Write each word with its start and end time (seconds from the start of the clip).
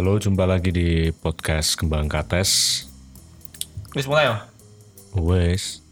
Halo, 0.00 0.16
jumpa 0.16 0.48
lagi 0.48 0.72
di 0.72 1.12
podcast 1.12 1.76
Kembang 1.76 2.08
Kates. 2.08 2.88
Wis 3.92 4.08
mulai 4.08 4.32
ya? 4.32 4.48
Wes. 5.12 5.84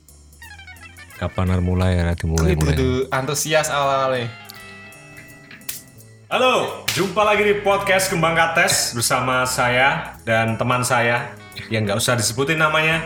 Kapan 1.21 1.53
harus 1.53 1.61
mulai 1.61 1.93
ya? 2.01 2.17
Dimulai 2.17 2.57
Kuwi 2.57 2.73
mulai. 2.73 2.73
kudu 2.73 2.89
antusias 3.13 3.69
awal-awalnya. 3.69 4.33
Halo, 6.33 6.89
jumpa 6.89 7.21
lagi 7.21 7.52
di 7.52 7.61
podcast 7.61 8.09
Kembang 8.09 8.33
Kates 8.33 8.97
bersama 8.97 9.45
saya 9.45 10.16
dan 10.25 10.57
teman 10.57 10.80
saya 10.88 11.37
yang 11.69 11.85
nggak 11.85 12.01
usah 12.01 12.16
disebutin 12.16 12.65
namanya. 12.65 13.05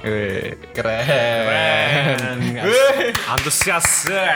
Wih, 0.00 0.56
keren. 0.72 2.40
Wih, 2.64 3.12
Antusias. 3.28 4.08
eh. 4.08 4.32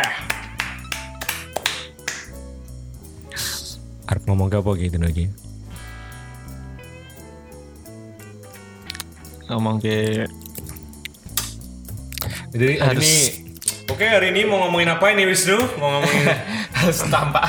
Arep 4.13 4.29
ngomong 4.29 4.53
apa 4.53 4.77
gitu 4.77 5.01
lagi? 5.01 5.49
Ngomong 9.51 9.83
ke 9.83 10.25
Jadi 12.51 12.69
hari 12.79 12.79
Harus- 12.79 13.03
ini 13.03 13.17
Oke 13.91 14.07
hari 14.07 14.31
ini 14.31 14.47
mau 14.47 14.63
ngomongin 14.65 14.87
apa 14.89 15.11
ini 15.11 15.27
Wisnu? 15.27 15.59
Mau 15.77 15.99
ngomongin 15.99 16.25
harus 16.79 17.03
tampak 17.11 17.47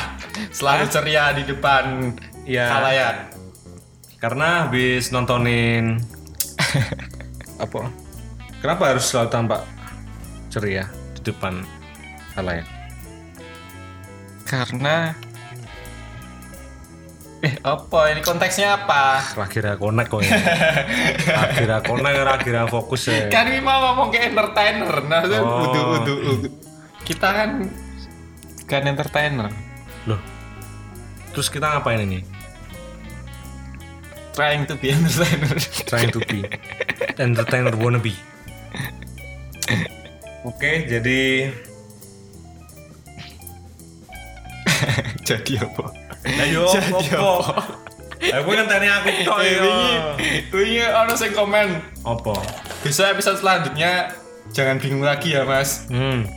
selalu 0.50 0.90
ceria 0.90 1.30
di 1.32 1.46
depan 1.46 2.12
Iya. 2.42 2.66
khalayak. 2.66 3.16
Karena 4.18 4.66
habis 4.66 5.14
nontonin 5.14 6.02
apa? 7.62 7.94
Kenapa 8.58 8.84
harus 8.90 9.06
selalu 9.06 9.30
tampak 9.30 9.62
ceria 10.50 10.90
di 11.14 11.22
depan 11.24 11.62
halayak? 12.34 12.66
Karena 14.44 15.14
Eh, 17.42 17.58
apa 17.66 18.14
ini 18.14 18.22
konteksnya 18.22 18.86
apa? 18.86 19.18
Akhirnya 19.34 19.74
connect 19.74 20.14
kok 20.14 20.22
ya. 20.22 20.30
Akhirnya 21.42 21.82
connect, 21.82 22.22
akhirnya 22.22 22.66
fokus 22.70 23.10
ya. 23.10 23.34
Kan 23.34 23.50
ini 23.50 23.58
mau 23.58 23.82
ngomong 23.82 24.14
ke 24.14 24.30
entertainer. 24.30 24.94
Nah, 25.10 25.26
itu 25.26 25.42
Oh. 25.42 25.66
udu, 25.66 25.82
udu, 25.82 26.14
udu. 26.38 26.48
Kita 27.02 27.34
kan 27.34 27.66
kan 28.70 28.86
entertainer. 28.86 29.50
Loh. 30.06 30.22
Terus 31.34 31.50
kita 31.50 31.66
ngapain 31.74 32.06
ini? 32.06 32.22
Trying 34.38 34.70
to 34.70 34.78
be 34.78 34.94
entertainer. 34.94 35.58
Trying 35.90 36.14
to 36.14 36.22
be 36.30 36.46
entertainer 37.18 37.74
wannabe. 37.74 38.14
Oke, 40.46 40.86
jadi 40.86 41.50
Jadi 45.28 45.54
apa? 45.62 45.86
Ayo 46.26 46.70
Jadi 46.70 47.18
apa? 47.18 47.54
Aku 48.22 48.54
kan 48.54 48.70
tanya 48.70 49.02
aku 49.02 49.10
tok 49.26 49.40
ya. 49.42 49.58
wingi, 50.54 50.86
ono 50.86 51.14
sing 51.18 51.34
komen. 51.34 51.82
Apa? 52.06 52.38
Bisa 52.86 53.10
episode 53.10 53.42
selanjutnya 53.42 54.14
jangan 54.54 54.78
bingung 54.78 55.02
lagi 55.02 55.34
ya, 55.34 55.42
Mas. 55.42 55.90
Hmm. 55.90 56.30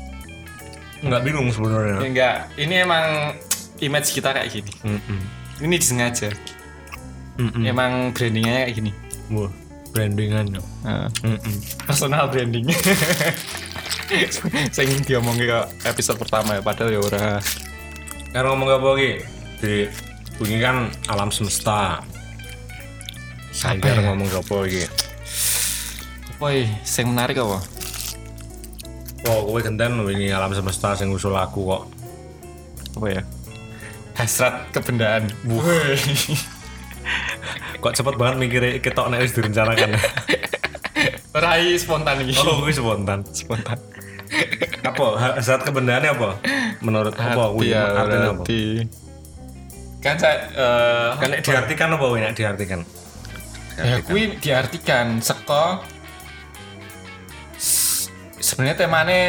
Nggak 1.05 1.22
bingung 1.28 1.52
sebenarnya. 1.52 2.00
Ya, 2.00 2.08
enggak, 2.08 2.36
ini 2.56 2.74
emang 2.80 3.36
image 3.84 4.16
kita 4.16 4.32
kayak 4.32 4.48
gini. 4.48 4.72
Mm-mm. 4.80 5.20
Ini 5.60 5.77
disengaja. 5.77 6.32
Mm-mm. 7.36 7.68
Emang 7.68 8.16
brandingnya 8.16 8.64
kayak 8.64 8.72
gini. 8.80 8.92
Wah, 9.28 9.52
brandingan 9.92 10.56
ya. 10.56 10.62
Nah, 10.89 11.12
Mm-mm. 11.20 11.56
personal 11.84 12.33
branding. 12.33 12.64
Sing 14.77 14.89
diomongin 15.05 15.52
ke 15.52 15.61
episode 15.84 16.16
pertama 16.16 16.56
ya, 16.56 16.64
padahal 16.64 16.96
ya 16.96 17.01
ora. 17.05 17.28
Kan 18.33 18.48
ngomong 18.48 18.72
apa 18.72 18.89
lagi? 18.96 19.33
Di 19.64 19.89
bunyi 20.36 20.61
kan 20.61 20.92
alam 21.08 21.33
semesta. 21.33 22.05
Saya 23.48 23.80
Apa 23.80 23.97
ya? 23.97 24.13
ngomong 24.13 24.29
apa 24.29 24.55
lagi? 24.61 24.85
Apa 26.36 26.47
ya, 26.52 26.69
sing 26.85 27.08
menarik 27.08 27.41
apa? 27.41 27.64
Oh, 29.25 29.48
kowe 29.48 29.57
genten 29.64 29.97
lho 29.97 30.13
ini 30.13 30.29
alam 30.29 30.52
semesta 30.52 30.92
sing 30.92 31.08
usul 31.08 31.33
aku 31.33 31.64
kok. 31.64 31.83
Apa 33.01 33.07
ya? 33.08 33.23
Hasrat 34.20 34.69
kebendaan. 34.77 35.33
Woi. 35.48 35.96
Kok 37.81 37.95
cepet 37.96 38.14
banget 38.20 38.36
mikirnya 38.36 38.85
ketok 38.85 39.08
nek 39.08 39.25
wis 39.25 39.33
direncanakan. 39.33 39.96
Rai 41.45 41.73
spontan 41.81 42.20
ini. 42.20 42.36
oh, 42.36 42.61
kuwi 42.61 42.77
spontan. 42.77 43.25
spontan. 43.33 43.81
Apa? 44.85 45.41
Saat 45.41 45.64
kebendaannya 45.64 46.11
apa? 46.20 46.31
Menurut 46.85 47.17
apa? 47.17 47.33
Hati 47.48 47.55
Kuwi 47.57 47.73
ya, 47.73 47.83
artinya 47.96 48.29
apa? 48.36 48.45
Kan 50.04 50.16
saya 50.16 50.36
eh 50.52 51.10
Kan 51.16 51.28
nek 51.30 51.40
diartikan 51.40 51.88
apa 51.90 52.06
nek 52.14 52.34
diartikan? 52.34 52.80
ya 53.74 53.98
kuwi 54.04 54.38
diartikan 54.38 55.18
seko 55.18 55.82
sebenarnya 58.38 58.76
temane 58.78 59.20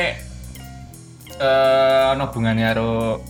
eh 1.35 2.03
ono 2.11 2.29
hubungannya 2.29 2.67
karo 2.67 3.23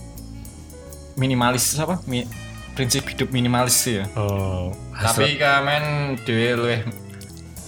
minimalis 1.16 1.78
apa? 1.80 2.02
Mi- 2.04 2.28
prinsip 2.76 3.08
hidup 3.08 3.32
minimalis 3.32 3.80
ya. 3.88 4.04
Oh, 4.12 4.68
hasrat, 4.92 5.16
tapi 5.16 5.40
kamen 5.40 5.84
dhewe 6.20 6.48
luwih 6.54 6.80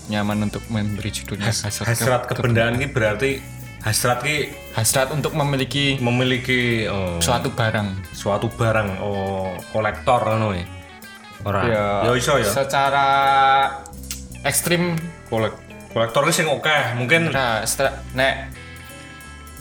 nyaman 0.08 0.44
untuk 0.44 0.60
memberi 0.68 1.08
judulnya 1.08 1.48
hasrat, 1.48 1.88
hasrat 1.88 2.22
ke- 2.28 2.36
kebendaan 2.36 2.76
ini 2.76 2.86
berarti 2.86 3.40
hasrat 3.78 4.20
ki 4.20 4.50
hasrat 4.74 5.08
untuk 5.14 5.32
memiliki 5.38 5.96
memiliki 6.02 6.84
oh, 6.90 7.22
suatu 7.22 7.54
barang 7.54 8.10
suatu 8.10 8.50
barang 8.50 8.98
oh 8.98 9.54
kolektor 9.70 10.20
ngono 10.24 10.54
ya. 10.54 10.66
Ora. 11.46 11.60
ya, 11.62 11.84
Ya 12.02 12.12
iso 12.18 12.34
ya. 12.34 12.50
secara 12.50 13.06
ekstrim 14.42 14.98
Kolek 15.30 15.54
kolektor 15.94 16.26
ki 16.26 16.32
sing 16.34 16.46
oke, 16.50 16.98
mungkin 16.98 17.30
Nah, 17.30 17.62
setelah 17.62 18.02
nek 18.12 18.50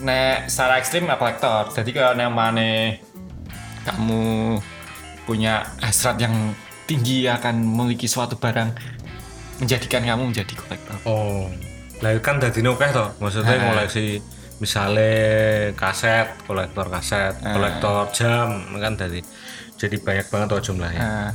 nek 0.01 0.49
secara 0.49 0.81
ekstrim 0.81 1.05
ya 1.05 1.15
kolektor. 1.17 1.69
Jadi 1.73 1.89
kalau 1.93 2.17
namanya 2.17 2.97
kamu 3.85 4.57
punya 5.29 5.69
hasrat 5.79 6.17
yang 6.17 6.33
tinggi 6.89 7.27
akan 7.29 7.61
memiliki 7.61 8.07
suatu 8.09 8.39
barang 8.39 8.73
menjadikan 9.59 10.01
kamu 10.01 10.33
menjadi 10.33 10.53
kolektor. 10.57 10.97
oh. 11.05 11.45
Lah 12.01 12.11
kan 12.21 12.37
dadi 12.37 12.61
oke 12.65 12.87
to. 12.93 13.05
Maksudnya 13.21 13.57
koleksi 13.73 14.21
misalnya 14.57 15.11
kaset, 15.77 16.33
kolektor 16.45 16.89
kaset, 16.89 17.37
kolektor 17.41 18.09
jam 18.13 18.65
kan 18.77 18.93
tadi. 18.97 19.21
Jadi 19.77 19.95
banyak 20.01 20.27
banget 20.29 20.47
tuh 20.57 20.73
jumlahnya. 20.73 21.33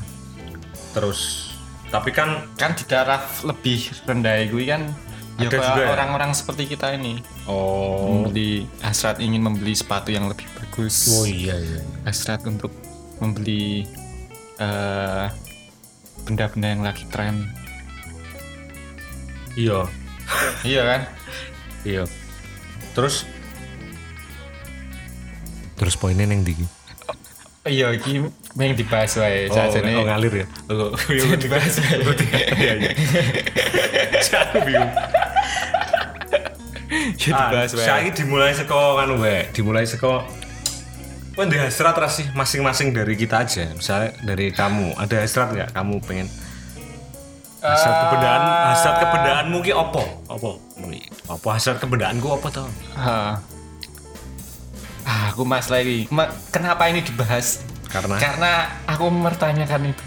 Terus 0.93 1.53
tapi 1.93 2.11
kan 2.11 2.49
kan 2.57 2.73
di 2.73 2.85
taraf 2.89 3.45
lebih 3.45 3.93
rendah 4.09 4.49
gue 4.49 4.65
kan 4.65 4.89
ya 5.37 5.49
kayak 5.49 5.77
ya? 5.77 5.93
orang-orang 5.93 6.33
seperti 6.33 6.73
kita 6.73 6.97
ini 6.97 7.21
oh 7.49 8.21
membeli 8.21 8.65
hasrat 8.81 9.21
ingin 9.21 9.45
membeli 9.45 9.73
sepatu 9.77 10.09
yang 10.09 10.29
lebih 10.29 10.45
bagus. 10.57 11.13
oh 11.13 11.29
iya 11.29 11.57
iya. 11.57 11.81
Hasrat 12.09 12.45
untuk 12.49 12.73
membeli 13.21 13.85
eh, 14.57 15.27
benda-benda 16.25 16.69
yang 16.69 16.83
lagi 16.83 17.05
tren. 17.13 17.45
Iya, 19.53 19.85
iya 20.63 20.83
kan? 20.87 21.01
iya. 21.87 22.03
Terus 22.93 23.27
terus 25.79 25.95
poinnya 25.99 26.29
neng 26.29 26.47
di 26.47 26.55
Iya, 27.63 27.95
iki 27.95 28.19
yang 28.59 28.75
dibahas 28.75 29.15
wae. 29.23 29.47
Oh, 29.47 29.55
Sajane 29.55 29.95
oh, 29.95 30.03
ngalir 30.03 30.35
ya. 30.43 30.47
Oh, 30.67 30.91
iya, 31.15 31.39
dibahas 31.47 31.79
wae. 31.79 32.03
iya, 32.59 32.73
iya. 32.75 32.93
Aku 34.51 34.59
bingung. 34.67 34.93
Ya 37.23 37.31
dibahas 37.39 37.71
wae. 37.79 37.87
Saya 37.87 38.11
dimulai 38.11 38.51
seko 38.51 38.99
kan 38.99 39.15
wae, 39.15 39.47
dimulai 39.55 39.87
seko 39.87 40.27
Kau 41.33 41.49
ada 41.49 41.65
hasrat 41.65 41.97
ras 41.97 42.21
sih 42.21 42.29
masing-masing 42.37 42.93
dari 42.93 43.17
kita 43.17 43.41
aja. 43.41 43.65
Misalnya 43.73 44.13
dari 44.21 44.53
kamu, 44.53 45.01
ada 45.01 45.17
hasrat 45.25 45.49
nggak? 45.57 45.73
Kamu 45.73 46.05
pengen 46.05 46.29
hasrat 47.63 47.95
kebendaan, 48.03 48.43
hasrat 48.69 48.97
kebendaan 48.99 49.45
mungkin 49.49 49.75
apa? 49.75 50.03
Apa? 50.27 50.51
Apa 51.31 51.49
hasrat 51.49 51.79
kebendaanku 51.79 52.27
apa 52.29 52.49
tau? 52.51 52.69
Ah. 52.93 53.39
Ah, 55.03 55.31
aku 55.31 55.43
mas 55.43 55.67
lagi. 55.67 56.07
Ma- 56.09 56.31
kenapa 56.51 56.87
ini 56.87 57.01
dibahas? 57.01 57.63
Karena 57.87 58.17
Karena 58.17 58.53
aku 58.85 59.07
mempertanyakan 59.09 59.81
itu. 59.89 60.05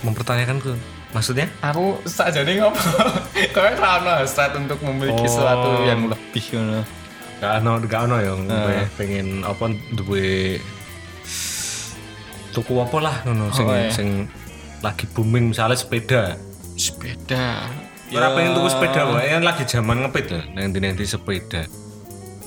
mempertanyakanku. 0.00 0.76
Maksudnya? 1.10 1.46
Aku 1.62 1.96
sajane 2.04 2.58
ngopo? 2.58 2.76
Kau 3.54 3.62
ora 3.62 3.90
ono 3.98 4.10
hasrat 4.18 4.52
untuk 4.54 4.82
memiliki 4.82 5.24
Oh. 5.24 5.30
sesuatu 5.30 5.68
yang 5.84 6.04
lebih 6.06 6.44
ngono. 6.52 6.80
Gak 7.38 7.52
ono, 7.60 7.72
gak 7.82 8.00
ono 8.04 8.16
yang 8.18 8.40
gue 8.44 8.76
pengen 8.94 9.28
apa 9.40 9.64
duwe 9.92 10.58
tuku 12.50 12.74
apa 12.78 12.98
lah 13.00 13.16
ngono 13.24 13.50
sing 13.50 13.66
Oh, 13.66 13.74
iya. 13.74 13.90
sing 13.90 14.08
lagi 14.80 15.04
booming 15.08 15.50
misalnya 15.50 15.74
sepeda. 15.74 16.34
Sepeda. 16.74 17.70
Ora 18.14 18.30
pengen 18.36 18.54
tuku 18.54 18.68
sepeda 18.70 19.10
wae 19.10 19.26
kan 19.26 19.42
lagi 19.42 19.64
zaman 19.64 20.04
ngepit 20.06 20.30
nang 20.54 20.70
ndi-ndi 20.70 21.02
sepeda. 21.02 21.66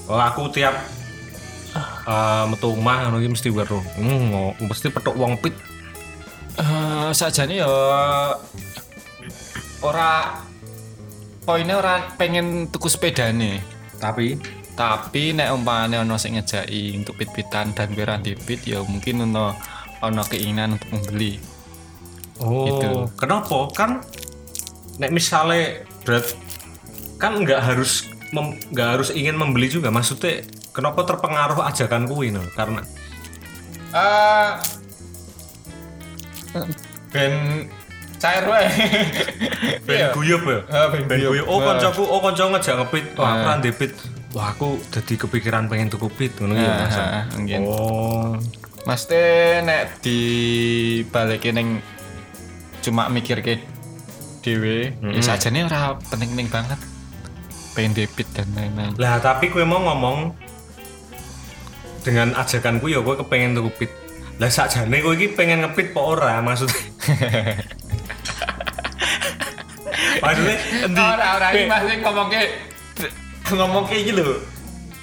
Oh 0.07 0.15
aku 0.15 0.47
tiap 0.47 0.75
eh, 2.07 2.43
metu 2.47 2.71
omah 2.71 3.11
ngono 3.11 3.19
mesti 3.19 3.51
weruh. 3.51 3.83
Hmm, 3.99 4.31
ngo- 4.31 4.55
mesti 4.63 4.87
petuk 4.87 5.15
wong 5.19 5.35
pit. 5.39 5.55
Eh 6.55 7.09
sajane 7.11 7.59
ya 7.59 7.67
ora 9.83 10.41
poinnya 11.43 11.75
ora 11.77 11.95
pengen 12.15 12.71
tuku 12.71 12.87
sepedane. 12.87 13.59
Tapi 13.97 14.37
Tapi 14.77 15.33
nek 15.33 15.57
umpamane 15.57 15.97
ono 15.97 16.21
sing 16.21 16.37
ngejaki 16.37 16.93
untuk 16.93 17.17
pit-pitan 17.17 17.73
dan 17.73 17.89
kira 17.97 18.21
pit 18.21 18.61
ya 18.61 18.85
mungkin 18.85 19.25
ono 19.25 19.57
ono 20.05 20.21
keinginan 20.21 20.77
untuk 20.77 20.93
membeli. 20.93 21.41
Oh, 22.39 22.65
Gitu. 22.67 22.89
kenapa? 23.15 23.57
Kan 23.71 24.01
nek 24.97 25.11
misale 25.11 25.85
berat 26.01 26.33
kan 27.17 27.37
nggak 27.37 27.61
harus 27.63 28.05
nggak 28.69 28.89
harus 28.93 29.09
ingin 29.09 29.33
membeli 29.33 29.67
juga 29.67 29.87
maksudnya 29.87 30.41
kenapa 30.69 31.01
terpengaruh 31.01 31.61
ajakan 31.63 32.05
kuwi 32.05 32.29
no? 32.29 32.41
karena 32.53 32.81
Eh 33.87 34.51
ben 37.07 37.33
cair 38.17 38.43
wae. 38.43 38.67
ben 39.87 39.95
Iya. 39.95 40.09
guyub 40.11 40.43
ya 40.43 40.59
Ah, 40.67 40.87
ben 40.89 41.05
ben 41.05 41.21
guyub. 41.21 41.45
oh 41.45 41.61
Ah. 41.61 41.65
koncoku 41.71 42.03
oh 42.03 42.19
konco 42.19 42.43
ngejak 42.49 42.75
ngepit 42.81 43.05
wah 43.13 43.29
aku 43.31 43.45
ra 43.45 43.55
pit 43.71 43.93
wah 44.33 44.47
aku 44.51 44.67
jadi 44.89 45.13
kepikiran 45.15 45.69
pengen 45.69 45.87
tuku 45.87 46.09
pit 46.09 46.33
ngono 46.37 46.53
ya 46.53 46.73
Mas. 46.83 46.97
oh 47.61 48.35
Mesti 48.83 49.23
nek 49.61 49.99
di 49.99 50.19
balikin 51.05 51.53
ning 51.53 51.69
cuma 52.87 53.11
mikir 53.11 53.43
ke 53.43 53.59
dewe, 54.39 54.95
ya 54.95 55.21
sajane 55.21 55.67
ora 55.67 55.99
penting-penting 56.07 56.47
banget. 56.47 56.79
Pengen 57.75 57.91
debit 57.93 58.25
dan 58.31 58.47
lain-lain. 58.55 58.95
lah 58.95 59.19
tapi 59.19 59.51
kue 59.51 59.61
mau 59.61 59.77
ngomong 59.77 60.31
dengan 62.01 62.31
ajakanku 62.33 62.87
ya 62.87 63.03
gue 63.03 63.15
kepengen 63.19 63.53
tuku 63.53 63.71
pit 63.75 63.91
lah 64.39 64.47
sakjane 64.47 64.97
kowe 64.97 65.11
iki 65.11 65.29
pengen 65.29 65.61
ngepit 65.61 65.91
po 65.91 66.15
ora 66.15 66.39
maksudnya 66.39 66.79
maksudnya 70.23 70.55
endi 70.85 71.01
Ora 71.01 71.27
ora 71.37 71.47
iki 71.51 71.65
masih 71.67 71.95
ngomong 72.01 72.27
ke 72.31 72.41
ngomong 73.53 73.83
ke 73.85 73.97
lho. 74.09 74.41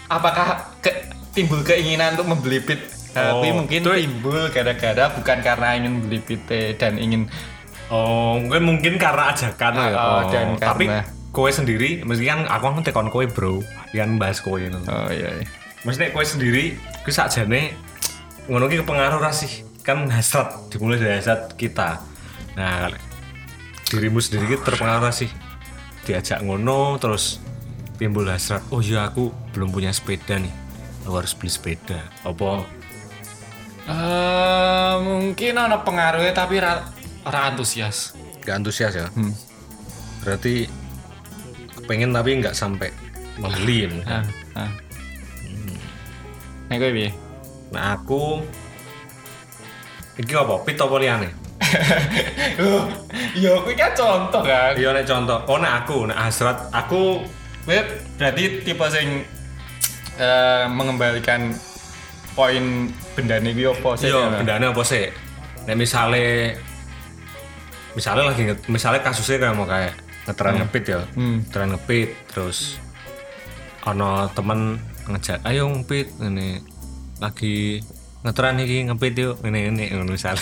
Apakah 0.06 0.46
ke, 0.78 0.90
timbul 1.32 1.64
keinginan 1.64 2.14
untuk 2.14 2.28
membeli 2.28 2.60
pit? 2.60 2.80
Oh, 3.14 3.40
Tapi 3.40 3.48
mungkin 3.54 3.80
itu- 3.86 3.94
timbul 3.94 4.50
gara-gara 4.50 5.04
bukan 5.14 5.38
karena 5.40 5.68
ingin 5.78 5.92
beli 6.02 6.18
pit 6.20 6.42
dan 6.76 6.98
ingin 6.98 7.30
oh 7.88 8.38
mungkin 8.38 8.62
mungkin 8.64 8.94
karena 8.96 9.30
ajakan 9.30 9.72
ya 9.74 9.88
Oh, 9.92 10.22
dan 10.28 10.46
tapi 10.56 10.86
karena- 10.86 11.04
kowe 11.30 11.50
sendiri 11.50 12.00
mesti 12.00 12.24
kan 12.24 12.46
aku 12.46 12.64
kan 12.70 12.82
tekon 12.82 13.08
kowe 13.08 13.24
bro 13.26 13.58
yang 13.90 14.16
bahas 14.16 14.38
kowe 14.38 14.56
ngono 14.56 14.84
oh 14.84 15.10
iya. 15.10 15.34
iya. 15.34 15.46
Maksudnya 15.82 16.10
kowe 16.10 16.22
sendiri 16.22 16.78
ku 17.02 17.10
sakjane 17.10 17.76
ngono 18.46 18.66
ki 18.66 18.80
kepengaruh 18.80 19.18
ra 19.18 19.28
sih? 19.30 19.66
Kan 19.80 20.08
hasrat 20.08 20.70
dimulai 20.70 20.96
dari 20.96 21.20
hasrat 21.20 21.52
kita. 21.54 22.00
Nah, 22.56 22.88
dirimu 23.84 24.16
sendiri 24.16 24.48
ki 24.48 24.64
terpengaruh 24.64 25.12
sih? 25.12 25.28
Diajak 26.02 26.40
ngono 26.40 26.96
terus 26.96 27.36
timbul 27.96 28.24
hasrat. 28.24 28.64
Oh 28.70 28.80
iya 28.80 29.04
aku 29.04 29.28
belum 29.52 29.68
punya 29.68 29.92
sepeda 29.92 30.40
nih. 30.40 30.52
Aku 31.04 31.20
harus 31.20 31.36
beli 31.36 31.52
sepeda. 31.52 32.00
Apa? 32.24 32.64
Eh, 33.84 34.94
mungkin 35.02 35.54
ada 35.54 35.84
pengaruhnya 35.84 36.32
tapi 36.32 36.56
ra, 36.56 36.80
ora 37.24 37.52
antusias. 37.52 38.12
Gak 38.44 38.60
antusias 38.60 38.92
ya? 38.94 39.08
Hmm. 39.12 39.32
Berarti 40.24 40.68
pengen 41.84 42.12
tapi 42.12 42.40
nggak 42.40 42.56
sampai 42.56 42.92
membeli. 43.40 43.88
ya. 43.88 44.22
Ah, 44.22 44.24
ah. 44.56 44.70
Nek 46.68 46.76
kowe 46.80 46.90
piye? 46.92 47.10
Nah 47.72 47.98
aku 47.98 48.40
Iki 50.14 50.34
apa? 50.38 50.54
Pit 50.62 50.78
apa 50.78 50.94
liyane? 51.02 51.30
Loh, 52.62 52.86
ya 53.34 53.58
kuwi 53.66 53.74
kan 53.74 53.90
contoh 53.98 54.42
kan. 54.46 54.78
Iya 54.78 54.94
nek 54.94 55.06
contoh. 55.10 55.38
Oh 55.50 55.58
nek 55.58 55.72
aku, 55.82 56.06
nek 56.06 56.18
hasrat 56.18 56.70
aku 56.70 57.26
berarti 57.66 58.62
tipe 58.62 58.86
sing 58.94 59.26
eh, 60.14 60.64
mengembalikan 60.70 61.50
poin 62.38 62.94
bendane 63.18 63.50
kuwi 63.50 63.66
apa 63.74 63.90
sih? 63.98 64.06
Iya, 64.06 64.22
ya? 64.22 64.38
bendanya 64.38 64.66
apa 64.70 64.82
sih? 64.86 65.10
Nek 65.66 65.74
misale 65.74 66.54
misale 67.94 68.22
lagi 68.22 68.42
misale 68.66 68.98
kasusnya 68.98 69.38
kayak 69.40 69.54
mau 69.54 69.64
kayak 69.64 69.94
ngeteran 70.24 70.54
ngepit 70.58 70.84
ya. 70.86 71.00
Hmm. 71.14 71.42
Ngeteran 71.42 71.68
ngepit 71.72 72.08
terus 72.28 72.78
ono 73.84 74.28
temen 74.32 74.80
ngejak 75.04 75.44
ayo 75.44 75.68
ngepit 75.68 76.08
ini 76.18 76.58
lagi 77.20 77.84
ngeteran 78.24 78.56
iki 78.56 78.88
ngepit 78.88 79.14
yuk 79.14 79.36
ini 79.42 79.68
ini 79.68 79.84
ngono 79.90 80.12
misale. 80.12 80.40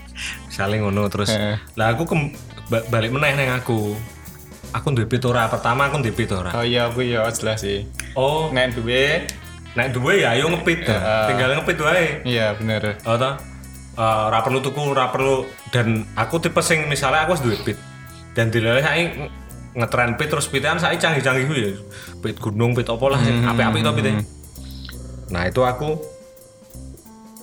misale 0.48 0.74
ngono 0.78 1.06
terus 1.06 1.28
lah 1.76 1.92
aku 1.92 2.04
kem- 2.04 2.32
ba- 2.66 2.86
balik 2.88 3.10
meneh 3.10 3.34
neng 3.34 3.52
aku. 3.54 3.94
Aku 4.68 4.92
duwe 4.92 5.08
pit 5.08 5.24
ora. 5.24 5.48
Pertama 5.48 5.88
aku 5.88 5.96
duwe 5.98 6.12
pit 6.12 6.28
ora. 6.28 6.52
Oh 6.52 6.60
iya 6.60 6.88
kuwi 6.88 7.16
ya 7.16 7.24
jelas 7.32 7.64
sih. 7.64 7.88
Oh, 8.12 8.52
Nek 8.52 8.76
duwe 8.76 9.24
nek 9.72 9.92
duwe 9.92 10.20
ya 10.20 10.36
ayo 10.36 10.52
ngepit. 10.52 10.84
Heeh. 10.84 11.24
Tinggal 11.24 11.56
ngepit 11.56 11.78
wae. 11.80 12.20
iya 12.24 12.52
bener. 12.52 13.00
Oh 13.04 13.16
toh? 13.16 13.36
Eh, 13.98 14.20
ora 14.30 14.38
perlu 14.46 14.62
tuku, 14.62 14.78
ora 14.94 15.10
perlu 15.10 15.42
dan 15.74 16.06
aku 16.14 16.38
tipe 16.38 16.62
sing 16.62 16.86
misalnya 16.86 17.26
aku 17.26 17.34
duwe 17.42 17.58
pit. 17.66 17.74
Dan 18.30 18.54
dilele 18.54 18.78
saiki 18.78 19.26
ngetren 19.74 20.14
pit 20.14 20.30
terus 20.30 20.46
pitan 20.46 20.78
saiki 20.78 21.02
canggih-canggih 21.02 21.50
ya. 21.50 21.74
Pit 22.22 22.38
gunung, 22.38 22.78
pit 22.78 22.86
apa 22.86 23.04
lah 23.10 23.18
sing 23.18 23.42
apik-apik 23.42 23.82
to 23.82 23.90
pite. 23.98 24.12
Nah, 25.34 25.50
itu 25.50 25.66
aku 25.66 25.98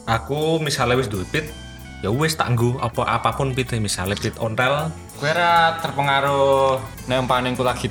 aku 0.08 0.64
misalnya 0.64 0.96
wis 0.96 1.12
duwe 1.12 1.28
pit 1.28 1.52
ya 2.00 2.08
wis 2.14 2.40
tak 2.40 2.56
nggo 2.56 2.80
apa 2.80 3.04
apa 3.04 3.36
pun 3.36 3.52
pit 3.52 3.76
misalnya 3.76 4.16
pit 4.16 4.38
ontel 4.38 4.94
Kowe 5.16 5.28
ora 5.32 5.80
terpengaruh 5.80 6.80
nek 7.08 7.24
umpamane 7.24 7.56
ku 7.56 7.64
lagi 7.64 7.88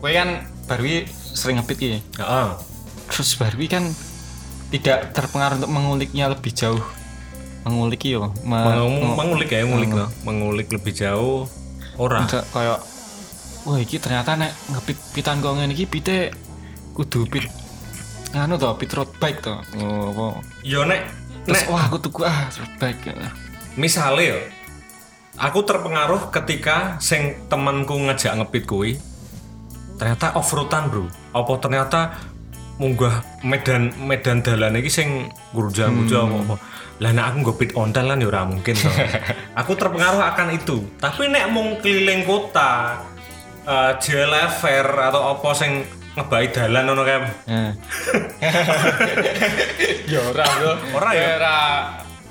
kowe 0.00 0.08
kan 0.12 0.44
baru 0.68 1.04
sering 1.32 1.60
ngepit 1.60 1.78
iki. 1.80 2.00
heeh 2.20 2.48
Terus 3.08 3.36
baru 3.40 3.56
kan 3.68 3.84
tidak 4.68 5.16
terpengaruh 5.16 5.60
untuk 5.60 5.72
menguliknya 5.72 6.28
lebih 6.32 6.52
jauh. 6.52 6.80
Mengulik 7.64 8.04
yo, 8.04 8.28
me- 8.44 8.60
Meng- 8.60 9.16
mengulik 9.16 9.48
ya 9.48 9.64
ngulik 9.64 9.90
loh 9.90 10.08
mengulik 10.22 10.68
lebih 10.68 10.92
jauh 10.92 11.48
ora 11.96 12.22
Enggak 12.22 12.44
kayak 12.52 12.80
wah 13.64 13.78
iki 13.80 13.96
ternyata 13.96 14.36
nek 14.36 14.52
ngepit 14.68 14.98
pitan 15.12 15.40
kok 15.40 15.56
ngene 15.56 15.72
iki 15.72 15.88
pite 15.88 16.28
kudu 16.92 17.24
pit 17.24 17.48
nganu 18.30 18.58
to 18.58 18.68
pit 18.74 18.90
road 18.92 19.08
bike 19.16 19.40
to. 19.40 19.54
Oh, 19.78 20.10
apa. 20.10 20.26
yo 20.60 20.84
nek 20.84 21.06
Terus 21.44 21.54
nek 21.56 21.66
wah 21.68 21.82
aku 21.86 21.96
tuku 21.98 22.20
ah 22.20 22.50
road 22.50 22.72
bike. 22.76 23.14
misalnya 23.74 24.24
yo 24.28 24.38
aku 25.34 25.58
terpengaruh 25.62 26.28
ketika 26.30 26.98
sing 26.98 27.40
temanku 27.46 27.96
ngejak 27.96 28.36
ngepit 28.36 28.64
kuwi 28.64 28.92
ternyata 29.94 30.34
off-roadan 30.34 30.90
bro 30.90 31.06
apa 31.30 31.52
ternyata 31.58 32.00
munggah 32.74 33.22
medan 33.46 33.94
medan 34.02 34.42
dalan 34.42 34.74
iki 34.82 34.90
sing 34.90 35.30
gurujang-gurujang 35.54 36.26
apa 36.26 36.42
apa 36.42 36.56
lah 37.02 37.10
nek 37.10 37.24
aku 37.26 37.36
nggo 37.42 37.54
pit 37.58 37.70
ontel 37.74 38.06
kan 38.06 38.22
ya 38.22 38.26
ora 38.30 38.42
mungkin 38.46 38.74
toh. 38.78 38.94
aku 39.60 39.72
terpengaruh 39.74 40.22
akan 40.34 40.54
itu 40.54 40.82
tapi 40.98 41.26
nek 41.26 41.50
mung 41.50 41.78
keliling 41.82 42.22
kota 42.26 43.02
eh 43.66 43.92
JLF 43.98 44.62
fair 44.62 44.86
atau 44.86 45.34
apa 45.34 45.48
sing 45.54 45.82
ngebai 46.14 46.54
dalan 46.54 46.86
ngono 46.86 47.02
kae 47.02 47.18
Eh. 47.50 47.70
ya 50.06 50.20
ora 50.22 50.46
bro. 50.46 50.72
Ora 50.94 51.10
ya? 51.10 51.26
Ora 51.38 51.56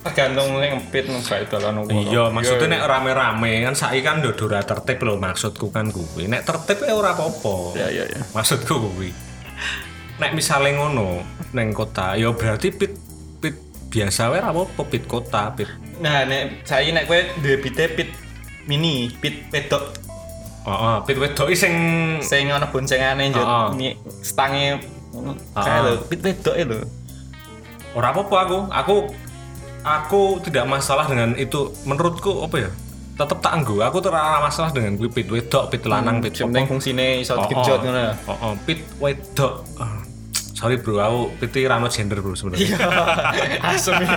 tergantung 0.04 0.60
ning 0.60 0.80
ngepit 0.80 1.12
bae 1.12 1.44
dalan. 1.48 1.84
Iya, 1.92 2.32
maksudnya 2.32 2.80
nek 2.80 2.84
rame-rame 2.88 3.64
kan 3.68 3.76
saiki 3.76 4.00
kan 4.04 4.24
udah 4.24 4.36
ora 4.40 4.60
tertib 4.64 5.04
lho 5.04 5.20
maksudku 5.20 5.68
kan 5.72 5.92
kuwi. 5.92 6.32
Nek 6.32 6.48
tertib 6.48 6.80
ya 6.88 6.96
ora 6.96 7.12
apa-apa. 7.12 7.76
Ya 7.76 7.88
ya 7.92 8.04
ya. 8.08 8.24
Maksudku 8.32 8.72
kuwi. 8.80 9.12
Nek 10.22 10.32
misale 10.38 10.78
ngono 10.78 11.26
neng 11.54 11.74
kota, 11.74 12.14
ya 12.14 12.30
berarti 12.34 12.70
pit 12.70 12.94
pit 13.42 13.58
biasa 13.90 14.30
wae 14.30 14.42
apa-apa 14.42 14.82
pit 14.90 15.06
kota, 15.10 15.54
pit. 15.54 15.70
Nah, 16.02 16.26
nek 16.26 16.66
saiki 16.66 16.94
nek 16.94 17.06
kowe 17.10 17.20
duwe 17.42 17.58
pite 17.62 17.86
pit 17.94 18.10
mini, 18.70 19.10
pit 19.22 19.50
wedok 19.54 20.04
Heeh, 20.64 20.96
pit 21.04 21.18
wedok 21.20 21.52
sing 21.60 21.76
sing 22.24 22.48
ana 22.48 22.64
boncengane 22.72 23.28
njot 23.28 23.44
Heeh. 23.44 23.68
ni 23.76 23.88
stange 24.24 24.80
ngono. 25.12 25.36
Heeh. 25.36 25.66
Kae 25.68 25.80
lho, 25.84 25.94
pit 26.08 26.20
wedok 26.24 26.56
e 26.56 26.64
lho. 26.64 26.80
ora 27.94 28.10
apa-apa 28.16 28.36
aku. 28.48 28.58
Aku 28.72 28.96
aku 29.84 30.22
tidak 30.48 30.66
masalah 30.66 31.06
dengan 31.06 31.36
itu. 31.36 31.76
Menurutku 31.84 32.48
apa 32.48 32.56
ya? 32.64 32.72
Tetep 33.14 33.44
tak 33.44 33.54
nggo. 33.62 33.84
Aku 33.84 34.00
ora 34.08 34.40
masalah 34.40 34.72
dengan 34.72 34.96
kuwi 34.96 35.12
pit 35.12 35.28
wedok, 35.28 35.68
pit 35.70 35.84
lanang, 35.84 36.24
pit 36.24 36.34
Sing 36.34 36.50
penting 36.50 36.66
fungsine 36.66 37.22
iso 37.22 37.36
ngono. 37.38 37.92
ya. 37.92 38.16
Oh, 38.26 38.38
oh, 38.40 38.54
pit 38.64 38.82
wedok. 39.04 39.68
Sorry 40.64 40.80
bro, 40.80 40.96
aku 41.04 41.20
pit 41.44 41.68
rano 41.68 41.92
gender 41.92 42.24
bro 42.24 42.40
sebenarnya. 42.40 42.72
Iya, 42.72 42.88
asem. 43.76 44.00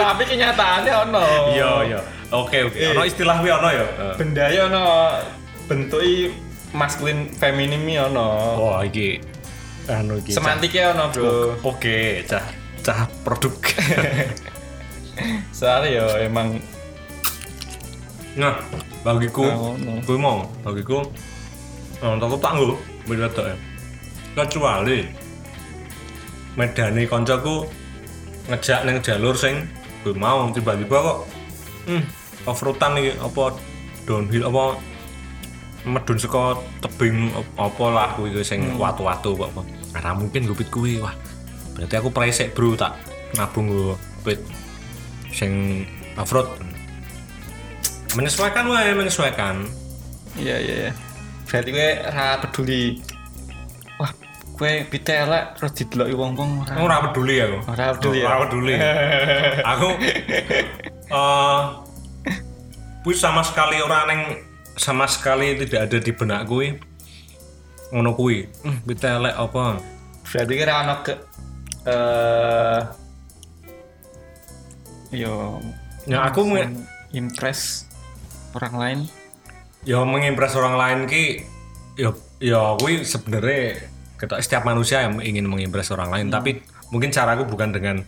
Tapi 0.00 0.22
kenyataannya 0.24 0.92
ono. 1.04 1.24
Iya, 1.52 1.70
iya. 1.84 2.00
Oke, 2.32 2.64
oke. 2.64 2.80
Ono 2.96 3.04
istilah 3.04 3.44
kuwi 3.44 3.52
ono 3.52 3.68
ya. 3.68 3.84
Eh. 3.84 4.14
Benda 4.16 4.48
ya 4.48 4.72
ono 4.72 4.84
bentuki 5.68 6.32
maskulin 6.72 7.28
feminim 7.36 7.84
ya 7.84 8.08
ono. 8.08 8.56
Oh, 8.56 8.80
iki 8.80 9.20
anu 9.84 10.16
iki. 10.16 10.32
Semantiknya 10.32 10.96
ono, 10.96 11.12
Bro. 11.12 11.60
Oke, 11.68 12.24
cah 12.24 12.48
cah 12.80 13.04
produk. 13.20 13.52
Soalnya 15.58 15.88
ya 15.92 16.04
emang 16.24 16.56
nah, 18.32 18.56
bagiku 19.04 19.44
Oh, 19.44 19.76
no. 19.76 20.00
kuwi 20.08 20.16
mau 20.16 20.48
bagiku 20.64 21.04
aku 22.00 22.36
tak 22.40 22.56
nggo 22.56 22.78
beda 23.10 23.28
ya. 23.34 23.67
Kecuali 24.36 25.04
medane 26.58 27.06
koncoku 27.06 27.68
ngejak 28.50 28.80
ning 28.88 28.98
jalur 29.04 29.36
sing 29.36 29.68
gue 30.02 30.14
mau 30.14 30.48
tiba-tiba 30.50 30.96
kok 30.98 31.18
hmm, 31.86 32.02
off-roadan 32.48 32.98
iki 32.98 33.12
apa 33.20 33.54
downhill 34.08 34.48
apa 34.48 34.64
medun 35.86 36.18
saka 36.18 36.58
tebing 36.82 37.30
apa 37.56 37.84
lah 37.88 38.08
kuwi 38.18 38.34
sing 38.42 38.76
watu-watu 38.76 39.36
kok 39.38 39.48
apa. 39.54 39.62
Karena 39.94 40.12
mungkin 40.16 40.48
gue 40.48 40.56
pit 40.56 40.70
kuwi 40.72 40.98
wah. 41.00 41.14
Berarti 41.76 41.94
aku 41.94 42.10
presek 42.10 42.52
bro 42.52 42.74
tak 42.74 42.98
nabung 43.38 43.70
gue 43.70 43.94
pit 44.26 44.40
sing 45.32 45.84
off-road. 46.18 46.48
Menyesuaikan 48.16 48.64
wae 48.66 48.90
menyesuaikan. 48.96 49.68
Iya 50.36 50.56
iya 50.58 50.74
iya. 50.88 50.92
Berarti 51.46 51.68
gue 51.70 51.90
ra 52.08 52.40
peduli. 52.42 53.00
Wah, 53.98 54.12
gue 54.58 54.72
pite 54.86 55.14
elek 55.14 55.58
terus 55.58 55.72
dideloki 55.74 56.14
wong-wong 56.14 56.62
ora. 56.62 56.72
Aku 56.74 56.82
ora 56.86 56.96
peduli 57.10 57.34
aku. 57.42 57.58
Ora 57.66 57.84
peduli 57.98 58.18
ya? 58.22 58.26
Ora 58.26 58.38
peduli. 58.46 58.74
aku 59.74 59.88
eh 61.08 61.62
wis 63.06 63.18
sama 63.18 63.42
sekali 63.42 63.82
ora 63.82 64.06
neng 64.06 64.42
sama 64.78 65.10
sekali 65.10 65.58
tidak 65.58 65.90
ada 65.90 65.98
di 65.98 66.12
benak 66.14 66.46
kuwi. 66.46 66.78
Ngono 67.90 68.14
kuwi. 68.14 68.46
Hmm, 68.62 68.78
elek 68.86 69.34
apa? 69.34 69.82
Berarti 70.28 70.52
kira 70.54 70.74
ono 70.86 70.94
ke 71.02 71.14
eh 71.88 72.80
yo 75.18 75.58
Ya 76.08 76.24
aku 76.24 76.46
impress 77.12 77.84
orang 78.56 78.74
lain. 78.76 79.00
ya 79.86 80.02
mengimpress 80.04 80.52
orang 80.58 80.74
lain 80.76 80.98
ki 81.08 81.44
ya 81.96 82.12
ya 82.38 82.78
kuwi 82.78 83.02
sebenarnya 83.02 83.90
ketok 84.18 84.42
setiap 84.42 84.66
manusia 84.66 85.06
yang 85.06 85.18
ingin 85.22 85.46
mengimpress 85.46 85.94
orang 85.94 86.10
lain 86.10 86.26
tapi 86.30 86.62
mungkin 86.90 87.14
caraku 87.14 87.46
bukan 87.46 87.70
dengan 87.70 88.02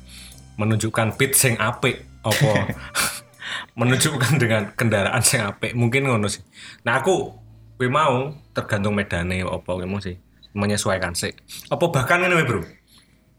menunjukkan 0.59 1.15
pit 1.17 1.39
sing 1.39 1.55
apik 1.57 2.05
apa 2.27 2.75
menunjukkan 3.81 4.37
dengan 4.37 4.63
kendaraan 4.75 5.23
sing 5.25 5.41
apik 5.41 5.73
mungkin 5.73 6.07
ngono 6.07 6.29
sih. 6.29 6.43
Nah 6.85 7.01
aku 7.01 7.33
kuwi 7.81 7.89
mau 7.89 8.35
tergantung 8.53 8.93
medane 8.93 9.41
apa 9.41 9.65
kuwi 9.65 9.89
mau 9.89 10.03
sih 10.03 10.19
menyesuaikan 10.53 11.15
sih. 11.15 11.33
Apa 11.71 11.89
bahkan 11.89 12.27
wae, 12.27 12.45
bro? 12.45 12.61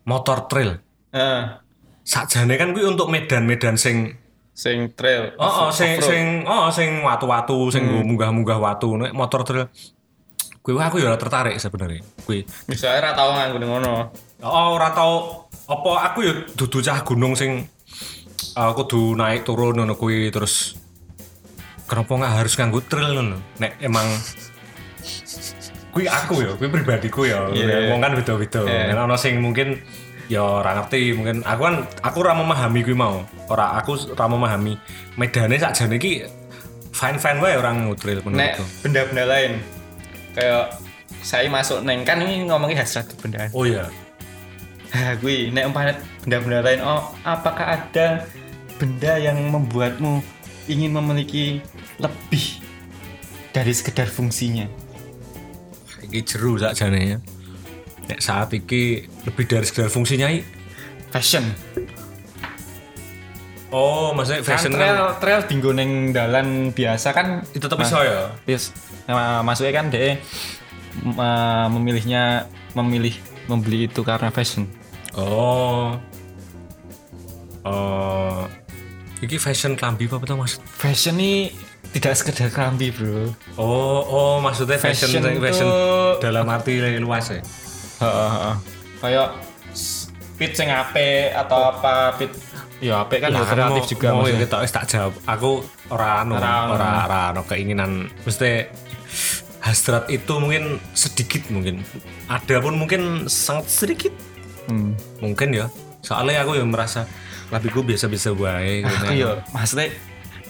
Motor 0.07 0.49
trail. 0.49 0.81
Eh, 1.11 1.41
sakjane 2.07 2.55
kan 2.55 2.73
kuwi 2.73 2.87
untuk 2.87 3.11
medan-medan 3.11 3.77
sing 3.77 4.17
sing 4.55 4.91
trail. 4.97 5.35
Oh, 5.37 5.67
oh 5.67 5.71
sing 5.71 5.99
sing 6.01 6.47
oh 6.47 6.71
sing 6.73 7.05
watu-watu 7.05 7.69
sing 7.69 7.85
nggo 7.85 8.01
munggah-munggah 8.07 8.57
watu 8.57 8.97
nek 8.97 9.13
motor 9.13 9.45
trail. 9.45 9.67
Kuwi 10.61 10.77
wah, 10.77 10.93
aku 10.93 11.01
ya 11.01 11.09
ora 11.09 11.17
tertarik 11.17 11.57
sebenarnya. 11.57 12.05
Kuwi. 12.21 12.45
Misalnya 12.69 13.09
ra 13.09 13.11
tau 13.17 13.33
nganggo 13.33 13.57
ngono. 13.65 14.13
Oh, 14.45 14.77
ora 14.77 14.93
tau 14.93 15.45
apa 15.65 15.91
aku 16.13 16.19
ya 16.21 16.33
dudu 16.53 16.85
cah 16.85 17.01
gunung 17.01 17.33
sing 17.33 17.65
uh, 18.53 18.71
kudu 18.77 19.17
naik 19.17 19.41
turun 19.41 19.73
ngono 19.73 19.97
kuwi 19.97 20.29
terus 20.29 20.77
kenapa 21.89 22.13
nggak 22.13 22.33
harus 22.45 22.53
nganggo 22.61 22.79
trail 22.85 23.09
ngono. 23.09 23.37
Nek 23.57 23.81
emang 23.81 24.05
kuwi 25.97 26.05
aku 26.05 26.45
ya, 26.45 26.53
kuwi 26.53 26.69
pribadiku 26.69 27.25
ya. 27.25 27.49
Iya. 27.49 27.89
Wong 27.89 27.97
kan 27.97 28.13
beda-beda. 28.13 28.61
Nek 28.61 29.01
ana 29.01 29.17
sing 29.17 29.41
mungkin 29.41 29.81
ya 30.29 30.45
ora 30.61 30.77
ngerti 30.77 31.17
mungkin 31.17 31.41
aku 31.41 31.61
kan 31.65 31.75
aku 32.05 32.17
ora 32.21 32.37
memahami 32.37 32.85
kuwi 32.85 32.93
mau. 32.93 33.25
Ora 33.49 33.81
aku 33.81 33.97
ora 34.13 34.29
memahami 34.29 34.77
medane 35.17 35.57
sakjane 35.57 35.97
iki 35.97 36.21
fine 36.93 37.17
fine 37.17 37.41
wae 37.41 37.57
orang 37.57 37.89
ngutril 37.89 38.21
Nek 38.29 38.61
benda-benda 38.85 39.25
lain 39.25 39.80
kayak 40.33 40.79
saya 41.21 41.47
masuk 41.51 41.85
neng 41.85 42.01
kan 42.07 42.17
ini 42.23 42.47
ngomongin 42.49 42.79
hasrat 42.79 43.07
bendaan. 43.19 43.51
Oh 43.53 43.67
iya. 43.67 43.87
Nah, 44.91 45.15
gue 45.15 45.47
nek 45.55 45.71
umpamanya 45.71 45.95
benda-benda 46.19 46.59
lain, 46.67 46.81
oh 46.83 47.15
apakah 47.23 47.79
ada 47.79 48.27
benda 48.75 49.15
yang 49.15 49.39
membuatmu 49.47 50.19
ingin 50.67 50.91
memiliki 50.91 51.63
lebih 51.95 52.59
dari 53.55 53.71
sekedar 53.71 54.11
fungsinya? 54.11 54.67
Iki 56.03 56.19
jeru 56.27 56.59
sakjane 56.59 56.99
ya. 57.15 57.17
Nek 58.11 58.19
saat 58.19 58.51
iki 58.51 59.07
lebih 59.23 59.47
dari 59.47 59.63
sekedar 59.63 59.87
fungsinya 59.87 60.27
i. 60.27 60.43
Fashion. 61.11 61.47
Oh, 63.71 64.11
maksudnya 64.11 64.43
fashion 64.43 64.75
kan 64.75 64.79
trail, 64.83 64.95
kan 64.99 65.19
trail 65.23 65.41
dinggo 65.47 65.71
neng 65.71 66.11
dalan 66.11 66.75
biasa 66.75 67.15
kan 67.15 67.47
tetep 67.47 67.79
iso 67.79 68.03
ya. 68.03 68.35
Yes. 68.43 68.75
Nah, 69.11 69.43
maksudnya 69.43 69.73
kan 69.75 69.91
dia 69.91 70.17
uh, 71.19 71.67
memilihnya 71.67 72.47
memilih 72.71 73.15
membeli 73.51 73.91
itu 73.91 74.01
karena 74.01 74.31
fashion. 74.31 74.63
Oh. 75.13 75.99
Oh. 77.67 78.47
Iki 79.21 79.37
fashion 79.37 79.77
klambi 79.77 80.09
apa 80.09 80.25
tuh 80.25 80.37
maksud? 80.39 80.59
Fashion 80.65 81.19
ini 81.21 81.53
tidak 81.93 82.17
sekedar 82.17 82.49
kerambi, 82.49 82.89
Bro. 82.89 83.35
Oh, 83.59 84.01
oh 84.07 84.33
maksudnya 84.41 84.79
fashion 84.81 85.11
Fashion 85.11 85.37
fashion, 85.37 85.67
tuh- 85.67 86.17
dalam 86.23 86.47
arti 86.49 86.79
luas 86.97 87.29
ya. 87.29 87.43
Heeh. 88.01 88.53
Kayak 88.97 89.29
pit 90.41 90.51
sing 90.57 90.73
ape 90.73 91.29
atau 91.37 91.69
apa 91.69 92.17
pit 92.17 92.33
ya 92.81 93.05
ape 93.05 93.21
kan 93.21 93.29
ya 93.29 93.45
kreatif 93.45 93.93
juga 93.93 94.09
mau 94.09 94.25
maksudnya. 94.25 94.41
kita 94.41 94.55
wis 94.65 94.73
tak 94.73 94.85
jawab. 94.89 95.13
Aku 95.29 95.61
ora 95.93 96.25
anu, 96.25 96.33
Ora 96.41 96.65
anu. 96.65 96.71
ora 96.73 96.89
anu 97.29 97.41
keinginan 97.45 98.09
mesti 98.25 98.65
hasrat 99.61 100.09
itu 100.09 100.33
mungkin 100.35 100.81
sedikit 100.91 101.45
mungkin. 101.47 101.85
Ada 102.25 102.59
pun 102.59 102.75
mungkin 102.75 103.29
sangat 103.29 103.69
sedikit 103.69 104.13
Hmm. 104.69 104.93
mungkin 105.17 105.53
ya. 105.53 105.65
Soalnya 106.01 106.45
aku 106.45 106.53
yang 106.57 106.69
merasa 106.69 107.05
labiku 107.49 107.81
biasa-biasa 107.81 108.33
wae. 108.33 108.81
Aku 108.85 109.13
ya 109.21 109.41
maksudnya 109.53 109.89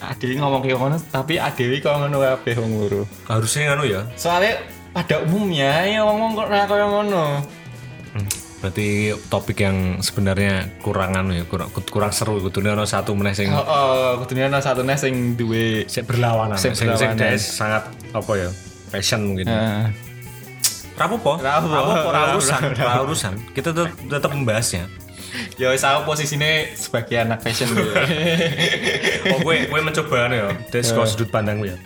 Adewi 0.01 0.41
ngomong 0.41 0.65
kayak 0.65 0.77
ngono 0.81 0.97
tapi 1.13 1.37
Adewi 1.37 1.77
kok 1.77 1.93
ngono 1.93 2.19
kabeh 2.19 2.55
wong 2.57 2.71
loro. 2.81 3.01
Harusnya 3.29 3.77
anu 3.77 3.85
ya. 3.85 4.01
Soalnya 4.17 4.57
pada 4.91 5.21
umumnya 5.21 5.85
ya 5.87 6.01
ngomong 6.03 6.33
kok 6.35 6.47
ora 6.49 6.65
kaya 6.65 6.85
ngono. 6.89 7.25
Hmm, 8.11 8.27
Berarti 8.61 9.09
topik 9.31 9.57
yang 9.63 10.01
sebenarnya 10.03 10.69
kurang 10.85 11.17
anu 11.17 11.33
ya, 11.33 11.45
kurang, 11.49 11.71
kurang 11.71 12.11
seru 12.13 12.37
kudune 12.43 12.69
ono 12.69 12.85
satu 12.85 13.15
meneh 13.17 13.33
sing 13.33 13.49
Oh, 13.49 13.61
oh 13.63 14.21
kudune 14.21 14.45
ana 14.45 14.61
satune 14.61 14.93
sing 14.97 15.33
duwe 15.33 15.85
sing 15.89 16.03
berlawanan, 16.05 16.57
Sing 16.59 16.73
sing 16.77 16.91
sing 16.93 17.15
sangat 17.37 17.89
apa 18.13 18.31
ya? 18.37 18.49
Passion 18.91 19.21
mungkin. 19.23 19.47
Heeh. 19.47 19.87
Rapopo? 20.93 21.39
Rapopo. 21.39 21.73
Rapopo, 21.73 22.09
ra 22.11 22.21
Rapopo. 22.37 23.09
urusan. 23.09 23.33
Kita 23.55 23.71
tetap 23.71 23.91
tetap 23.97 24.31
membahasnya. 24.35 24.85
Ya 25.55 25.71
wis 25.71 25.79
aku 25.81 26.11
posisine 26.11 26.75
sebagai 26.75 27.15
anak 27.15 27.39
fashion 27.39 27.71
gitu. 27.71 27.87
Oh, 29.31 29.39
gue 29.41 29.71
gue 29.71 29.79
mencoba 29.79 30.27
anu 30.27 30.35
ya, 30.35 30.47
dari 30.67 30.83
saka 30.83 31.07
sudut 31.07 31.31
pandang 31.31 31.63
gue 31.63 31.71
ya. 31.71 31.77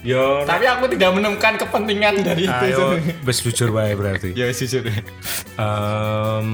Yo, 0.00 0.46
Tapi 0.48 0.64
aku 0.64 0.88
tidak 0.88 1.12
menemukan 1.12 1.60
kepentingan 1.60 2.24
dari 2.24 2.46
itu. 2.48 2.54
ayo 2.72 2.96
wis 3.26 3.42
jujur 3.42 3.74
wae 3.74 3.92
berarti. 3.92 4.32
Ya 4.32 4.46
wis 4.46 4.62
jujur. 4.62 4.86
Em, 4.86 6.46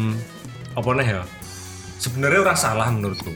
apa 0.72 0.88
nih 0.96 1.06
ya? 1.06 1.22
Sebenarnya 2.00 2.40
orang 2.42 2.58
salah 2.58 2.88
menurutku. 2.88 3.30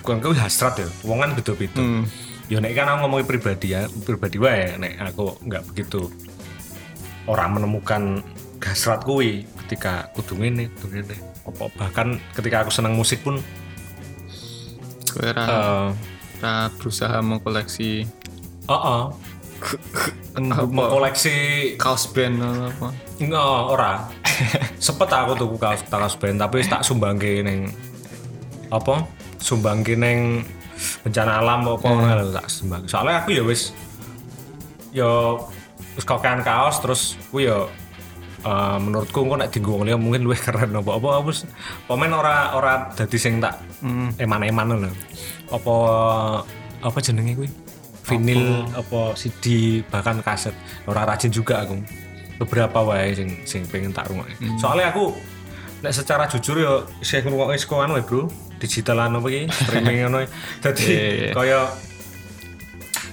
Bukan 0.00 0.18
kau 0.18 0.32
hasrat 0.32 0.80
ya, 0.80 0.88
wong 1.04 1.20
kan 1.20 1.30
beda-beda. 1.36 1.78
Hmm. 1.78 2.08
Ya 2.46 2.62
nek 2.62 2.78
kan 2.78 2.86
aku 2.86 2.98
ngomongin 3.06 3.26
pribadi 3.26 3.74
ya, 3.74 3.90
pribadi 4.06 4.38
wae 4.38 4.78
nek 4.78 5.02
aku 5.14 5.34
nggak 5.42 5.66
begitu. 5.72 6.06
Orang 7.26 7.58
menemukan 7.58 8.22
hasrat 8.62 9.02
kuwi 9.02 9.42
ketika 9.66 10.10
kudu 10.14 10.38
ngene, 10.38 10.70
kudu 10.78 10.94
ngene. 10.94 11.16
Apa 11.42 11.70
bahkan 11.74 12.22
ketika 12.34 12.62
aku 12.62 12.70
senang 12.70 12.94
musik 12.94 13.22
pun 13.26 13.42
Kowe 15.16 15.32
ra 15.32 15.44
eh 15.48 15.86
ra 16.44 16.68
berusaha 16.76 17.24
mengkoleksi 17.24 18.04
heeh. 18.68 19.02
mengkoleksi 20.68 21.34
kaos 21.80 22.12
band 22.12 22.44
apa. 22.44 22.92
Enggak, 23.16 23.60
ora. 23.72 23.92
Sempet 24.76 25.08
aku 25.08 25.32
tuku 25.40 25.56
kaos 25.56 25.80
kaos 25.88 26.14
band 26.20 26.36
tapi 26.36 26.60
tak 26.68 26.84
sumbangke 26.84 27.40
ning 27.40 27.72
apa? 28.68 29.08
Sumbangke 29.40 29.96
ning 29.96 30.44
bencana 31.04 31.40
alam 31.40 31.60
apa 31.66 31.86
ngono 31.86 32.32
tak 32.32 32.46
sumbang. 32.50 32.82
Soalnya 32.88 33.24
aku 33.24 33.30
ya 33.32 33.42
wis 33.42 33.72
ya 34.92 35.10
wis 35.96 36.04
kokan 36.04 36.40
kaos 36.44 36.80
terus 36.80 37.16
ku 37.32 37.40
ya 37.40 37.68
eh, 38.44 38.76
menurutku 38.80 39.24
engko 39.24 39.36
nek 39.40 39.50
dienggo 39.52 39.84
liya 39.84 39.96
mungkin 39.96 40.24
luwih 40.28 40.40
keren 40.40 40.76
apa 40.76 40.90
apa 40.96 41.08
wis 41.24 41.48
pemain 41.88 42.12
ora 42.12 42.52
ora 42.56 42.72
dadi 42.92 43.18
sing 43.18 43.40
tak 43.40 43.60
eman-eman 44.20 44.66
ngono. 44.76 44.90
Apa 45.52 45.76
apa 46.84 46.98
jenenge 47.00 47.34
kuwi? 47.36 47.50
Vinil 48.06 48.62
apa 48.70 49.18
CD 49.18 49.80
bahkan 49.90 50.22
kaset 50.22 50.54
ora 50.86 51.02
rajin 51.02 51.32
juga 51.32 51.66
aku. 51.66 52.06
beberapa 52.36 52.84
wae 52.84 53.16
sing 53.16 53.28
sing 53.48 53.64
pengen 53.64 53.92
tak 53.96 54.12
rungokne. 54.12 54.36
Hmm. 54.36 54.60
Soalnya 54.60 54.92
aku 54.92 55.16
nek 55.84 55.92
secara 55.92 56.24
jujur 56.30 56.56
yo 56.56 56.72
sing 57.04 57.20
ngrungokke 57.26 57.58
saka 57.60 57.84
anu 57.84 58.00
ya, 58.00 58.04
Bro. 58.04 58.22
Digital 58.56 58.98
anu 59.04 59.20
iki? 59.28 59.48
Streaming 59.52 59.96
ngono. 60.08 60.24
Dadi 60.64 60.84
Iya, 60.88 60.96
iya, 60.96 61.10
iya. 61.12 61.30
kaya 61.36 61.60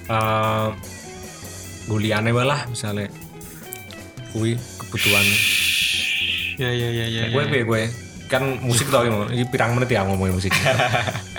eh 0.08 0.68
guliane 1.88 2.32
wae 2.32 2.48
lah 2.48 2.64
misalnya 2.72 3.12
kuwi 4.32 4.56
kebutuhan. 4.80 5.26
Ya 6.56 6.70
ya 6.72 6.88
ya 6.94 7.06
ya. 7.10 7.24
gue 7.34 7.44
gue 7.50 7.62
gue 7.68 7.82
kan 8.32 8.44
musik 8.64 8.88
tau 8.88 9.04
ini 9.06 9.44
pirang 9.52 9.76
menit 9.76 9.92
ya 9.92 10.08
ngomongin 10.08 10.36
musik. 10.40 10.54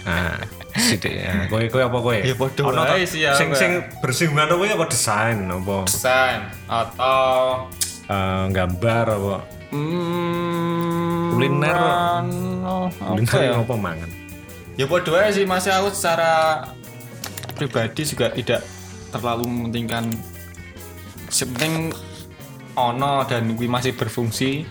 Nah 0.04 0.36
sidik 0.76 1.16
ya 1.16 1.48
gue 1.48 1.72
gue 1.72 1.80
apa 1.80 1.96
gue 1.96 2.16
Ya, 2.28 2.36
Ono 2.36 2.82
wae 2.84 3.08
sih, 3.08 3.24
ya, 3.24 3.32
sing 3.32 3.56
sing 3.56 3.80
bersinggungan 4.04 4.52
apa 4.52 4.64
apa 4.76 4.84
desain? 4.92 5.48
Apa? 5.48 5.88
Desain. 5.88 6.44
Atau 6.68 7.72
eh, 8.04 8.44
gambar 8.52 9.04
apa 9.16 9.34
hmm, 9.74 11.34
Kuliner. 11.34 11.74
ano, 11.74 12.88
kuliner 12.94 13.34
apa 13.34 13.42
ya? 13.42 13.52
apa 13.58 13.74
mangan? 13.74 14.10
Ya 14.74 14.84
bodoh 14.86 15.14
aja 15.18 15.30
sih 15.34 15.46
masih 15.46 15.70
aku 15.74 15.90
secara 15.94 16.62
pribadi 17.54 18.02
juga 18.02 18.30
tidak 18.30 18.62
terlalu 19.14 19.46
mementingkan 19.46 20.10
sepenting 21.30 21.94
ono 22.74 23.22
dan 23.26 23.54
gue 23.54 23.70
masih 23.70 23.94
berfungsi 23.94 24.66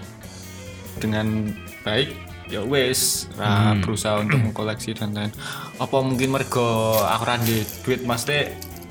dengan 0.99 1.51
baik 1.87 2.11
ya 2.51 2.59
wes 2.59 3.31
ra 3.39 3.71
berusaha 3.79 4.19
untuk 4.19 4.35
mengkoleksi 4.43 4.91
dan 4.91 5.15
lain 5.15 5.31
apa 5.79 5.97
mungkin 6.03 6.35
mergo 6.35 6.99
aku 6.99 7.23
ra 7.23 7.39
duwe 7.39 7.63
duit 7.87 8.01
mesti 8.03 8.39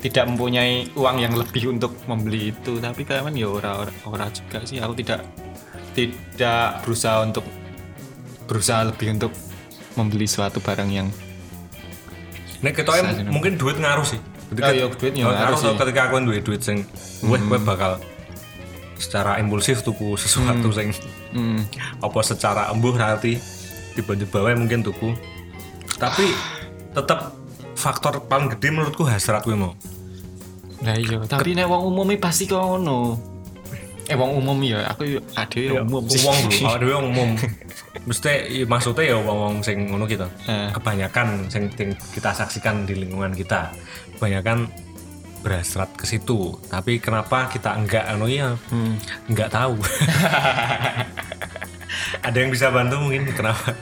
tidak 0.03 0.35
mempunyai 0.35 0.91
uang 0.99 1.17
yang 1.23 1.35
lebih 1.39 1.71
untuk 1.71 1.95
membeli 2.11 2.51
itu. 2.51 2.83
Tapi 2.83 3.07
kayak 3.07 3.31
kan 3.31 3.35
ya 3.39 3.47
ora 3.47 3.87
ora, 3.87 3.93
ora 4.11 4.27
juga 4.35 4.59
sih. 4.67 4.83
Aku 4.83 4.99
tidak 4.99 5.23
tidak 5.93 6.83
berusaha 6.83 7.23
untuk 7.23 7.45
berusaha 8.45 8.85
lebih 8.85 9.17
untuk 9.17 9.33
membeli 9.95 10.25
suatu 10.25 10.59
barang 10.59 10.89
yang 10.89 11.09
nek 12.61 12.73
kita 12.75 12.93
em- 12.95 13.29
mungkin 13.29 13.57
duit 13.57 13.77
ngaruh 13.77 14.07
sih. 14.07 14.21
Oh, 14.53 14.69
iya, 14.69 14.85
duit 14.87 15.17
ya 15.17 15.25
Oh, 15.25 15.33
ngaruh 15.33 15.57
tau 15.57 15.73
sih. 15.73 15.79
ketika 15.81 16.01
aku 16.07 16.21
duit 16.23 16.45
duit 16.45 16.61
sing 16.61 16.85
gue 17.21 17.39
gue 17.39 17.59
bakal 17.59 17.97
secara 18.95 19.41
impulsif 19.41 19.81
tuku 19.81 20.15
sesuatu 20.15 20.69
sing 20.71 20.93
hmm, 21.33 21.59
apa 21.99 22.21
secara 22.21 22.69
embuh 22.69 22.93
nanti 22.93 23.41
tiba-tiba 23.93 24.45
wae 24.45 24.55
mungkin 24.55 24.81
tuku. 24.81 25.17
Tapi 25.97 26.29
tetap 26.93 27.33
faktor 27.73 28.21
paling 28.23 28.53
gede 28.53 28.69
menurutku 28.71 29.03
hasrat 29.03 29.43
gue 29.43 29.57
mau 29.57 29.73
Lah 30.83 30.99
iya, 30.99 31.19
tapi 31.25 31.55
nek 31.55 31.67
wong 31.67 31.89
umum 31.89 32.11
pasti 32.17 32.45
kok 32.45 32.59
ngono. 32.59 33.17
Eh 34.11 34.15
wong 34.15 34.35
umum 34.37 34.59
ya, 34.61 34.83
aku 34.85 35.07
yo 35.07 35.21
ade 35.35 35.69
yo 35.69 35.83
umum 35.83 36.03
sih. 36.05 36.21
uang 36.21 36.39
dulu 36.43 36.59
awak 36.65 36.77
dhewe 36.79 36.95
umum. 37.01 37.31
Mesti 38.03 38.33
maksudnya 38.65 39.05
ya 39.05 39.17
uang-uang 39.17 39.63
sing 39.63 39.87
ngono 39.87 40.05
gitu 40.05 40.27
Eh. 40.45 40.69
kebanyakan 40.71 41.47
sing 41.47 41.71
sing 41.71 41.95
kita 42.11 42.31
saksikan 42.33 42.83
di 42.83 42.99
lingkungan 42.99 43.31
kita. 43.33 43.71
Kebanyakan 44.17 44.67
berhasrat 45.41 45.91
ke 45.93 46.05
situ. 46.05 46.55
Tapi 46.67 46.99
kenapa 46.99 47.47
kita 47.47 47.73
enggak 47.73 48.07
anu 48.07 48.27
ya 48.27 48.59
Hmm. 48.69 48.99
enggak 49.27 49.51
tahu? 49.51 49.79
Ada 52.23 52.37
yang 52.37 52.51
bisa 52.51 52.71
bantu 52.71 52.99
mungkin 52.99 53.27
kenapa? 53.29 53.75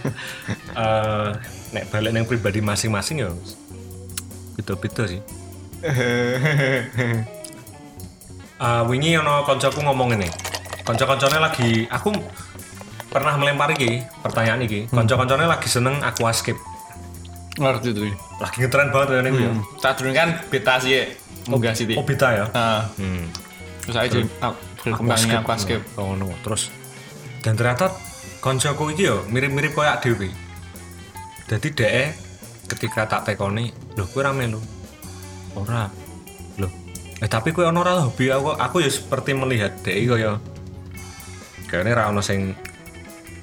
Eh, 0.70 1.28
nek 1.70 1.86
balik 1.88 2.10
yang 2.10 2.26
pribadi 2.26 2.58
masing-masing 2.58 3.22
ya 3.22 3.30
beda-beda 4.56 5.06
sih 5.06 5.22
Eh, 8.60 8.82
wingi 8.84 9.16
ono 9.16 9.40
koncoku 9.40 9.80
ngomong 9.80 10.20
ini 10.20 10.28
konco-koncone 10.84 11.40
lagi 11.40 11.88
aku 11.88 12.12
pernah 13.08 13.32
melempar 13.40 13.72
iki 13.72 14.04
pertanyaan 14.20 14.60
iki. 14.60 14.84
Konco-koncone 14.92 15.48
lagi 15.48 15.64
seneng 15.64 15.96
aquascape 16.04 16.60
Ngerti 17.56 17.96
tuh. 17.96 18.12
lagi 18.36 18.56
ngetren 18.60 18.92
banget 18.92 19.08
ya 19.16 19.20
nih 19.24 19.32
ya. 19.32 19.50
Tak 19.80 19.92
durung 20.00 20.12
kan 20.12 20.28
beta 20.52 20.76
sih 20.76 21.08
munggah 21.48 21.72
sih. 21.72 21.96
oh 21.96 22.04
beta 22.04 22.28
ya? 22.36 22.44
Hmm. 23.00 23.32
terus 23.80 23.96
aja 23.96 24.18
berkembangnya 24.84 25.40
aquascape. 25.40 25.84
oh, 25.96 26.12
no. 26.12 26.28
terus 26.44 26.68
dan 27.40 27.56
ternyata 27.56 27.96
koncoku 28.44 28.92
iki 28.92 29.08
yo 29.08 29.24
mirip-mirip 29.32 29.72
kayak 29.72 30.04
Dewi 30.04 30.28
jadi 31.48 31.68
DE 31.72 32.04
ketika 32.68 33.08
tak 33.08 33.24
tekoni 33.24 33.72
loh 33.96 34.04
kue 34.08 34.20
rame 34.20 34.52
lo 34.52 34.60
ora 35.56 35.88
eh 37.20 37.28
tapi 37.28 37.52
kue 37.52 37.68
ono 37.68 37.84
ora 37.84 38.00
hobi 38.00 38.32
aku. 38.32 38.56
Aku 38.56 38.80
ya 38.80 38.88
seperti 38.88 39.36
melihat 39.36 39.76
DE 39.84 40.08
kaya 40.08 40.40
kayaknya 41.68 41.92
ra 41.92 42.08
ono 42.08 42.24
sing 42.24 42.56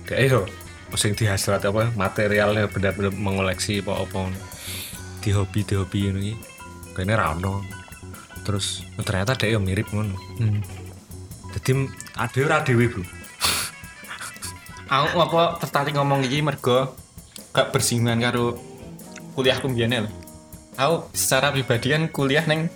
DE 0.09 0.25
yo 0.25 0.49
sing 0.97 1.13
dihasrat 1.13 1.61
apa 1.61 1.93
materialnya 1.93 2.65
benar-benar 2.65 3.13
mengoleksi 3.13 3.85
apa-apa. 3.85 4.33
Di 5.21 5.29
hobi 5.29 5.61
di 5.61 5.77
hobi 5.77 5.99
ini 6.09 6.33
kayaknya 6.97 7.21
ra 7.21 7.37
ono. 7.37 7.61
Terus 8.41 8.81
ternyata 8.97 9.37
DE 9.37 9.53
yo 9.53 9.61
mirip 9.61 9.93
ngono. 9.93 10.17
Hmm. 10.41 10.61
jadi 11.57 11.89
ada 12.17 12.39
ora 12.45 12.57
dewe 12.65 12.85
bro. 12.89 13.05
Aku 14.87 15.19
apa 15.19 15.59
tertarik 15.59 15.93
ngomong 15.99 16.23
iki 16.23 16.39
mergo 16.39 16.95
gak 17.51 17.75
bersinggungan 17.75 18.23
karo 18.23 18.55
kuliahku 19.35 19.69
mbiyen 19.69 20.07
lho. 20.07 20.11
Aku 20.77 21.09
secara 21.13 21.49
pribadi 21.53 21.91
kan 21.91 22.07
kuliah 22.07 22.45
neng 22.45 22.69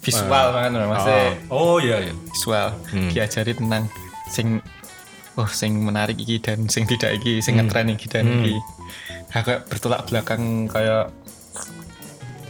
visual 0.00 0.46
banget 0.56 0.70
lho, 0.80 0.86
maksudnya 0.88 1.24
oh 1.52 1.76
iya 1.76 1.96
iya. 2.08 2.14
visual. 2.16 2.68
Diajari 3.12 3.52
tentang 3.52 3.84
sing 4.32 4.64
oh 5.36 5.48
sing 5.48 5.76
menarik 5.84 6.16
iki 6.16 6.40
dan 6.40 6.66
sing 6.72 6.88
tidak 6.88 7.20
iki 7.20 7.44
sing 7.44 7.60
ngetren 7.60 7.92
iki 7.92 8.08
dan 8.08 8.24
iki. 8.24 8.56
Agak 9.30 9.68
bertolak 9.68 10.08
belakang 10.08 10.66
kayak 10.72 11.12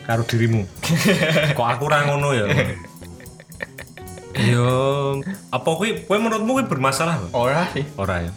karo 0.06 0.22
dirimu. 0.24 0.62
Kok 1.58 1.68
aku 1.68 1.84
ra 1.90 2.06
ngono 2.06 2.34
ya? 2.34 2.46
Yo. 4.46 5.18
Apa 5.50 5.68
kuwi 5.74 6.06
kowe 6.06 6.16
menurutmu 6.16 6.62
kuwi 6.62 6.66
bermasalah 6.70 7.18
ora 7.34 7.66
sih. 7.74 7.82
Ora 7.98 8.22
ya? 8.22 8.32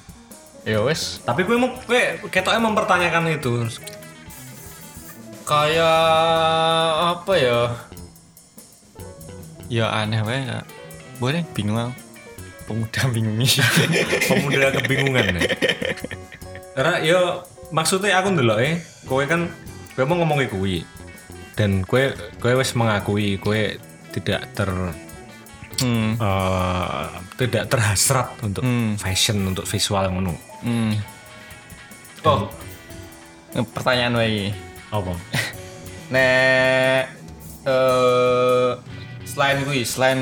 Ya 0.64 0.80
wes 0.82 1.22
tapi 1.22 1.46
kowe 1.46 1.56
mau 1.62 1.70
kowe 1.86 2.02
ketoknya 2.34 2.62
mempertanyakan 2.66 3.30
itu. 3.30 3.70
Kayak 5.44 6.02
apa 7.14 7.34
ya 7.36 7.60
ya 9.74 9.90
aneh 9.90 10.22
wae 10.22 10.46
ya. 10.46 10.62
Boleh 11.18 11.42
bingung 11.58 11.82
aku. 11.82 11.94
Pemuda 12.70 13.02
bingung 13.10 13.42
pemuda 14.30 14.70
kebingungan 14.78 15.42
ya. 15.42 15.42
Karena 16.78 16.94
yo 17.02 17.20
maksudnya 17.74 18.22
aku 18.22 18.38
ndelok 18.38 18.60
eh 18.62 18.78
kowe 19.10 19.26
kan 19.26 19.50
kowe 19.98 20.06
mau 20.06 20.22
ngomong 20.22 20.46
kuwi. 20.54 20.86
Dan 21.58 21.82
kowe 21.82 22.14
kowe 22.38 22.54
wis 22.54 22.78
mengakui 22.78 23.42
kowe 23.42 23.58
tidak 24.14 24.46
ter 24.54 24.70
hmm. 25.82 26.22
eh, 26.22 27.08
tidak 27.42 27.66
terhasrat 27.66 28.30
untuk 28.46 28.62
Hmm. 28.62 28.94
fashion 29.02 29.42
untuk 29.42 29.66
visual 29.66 30.06
ngono. 30.14 30.38
Hmm. 30.62 30.94
oh. 32.30 32.46
Pertanyaan 33.54 34.18
wae. 34.22 34.54
Apa? 34.94 35.14
Nek 36.14 37.04
eh 37.64 38.72
selain 39.34 39.66
gue 39.66 39.82
selain 39.82 40.22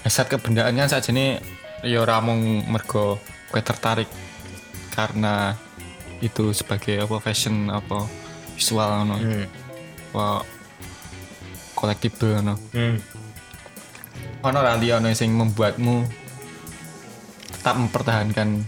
hasrat 0.00 0.32
kebendaan 0.32 0.72
kan 0.80 0.88
saja 0.88 1.12
nih 1.12 1.44
ya 1.84 2.00
ora 2.00 2.24
mung 2.24 2.64
mergo 2.64 3.20
gue 3.52 3.60
tertarik 3.60 4.08
karena 4.96 5.52
itu 6.24 6.56
sebagai 6.56 7.04
apa 7.04 7.20
fashion 7.20 7.68
apa 7.68 8.08
visual 8.56 8.88
ngono. 9.04 9.16
Hmm. 9.20 9.44
apa 10.08 10.26
collectible 11.76 12.40
ngono. 12.40 12.54
Hmm. 12.72 12.96
ono 14.40 14.58
liya 14.80 14.96
ono 14.96 15.12
sing 15.12 15.36
membuatmu 15.36 16.08
tetap 17.52 17.76
mempertahankan 17.76 18.64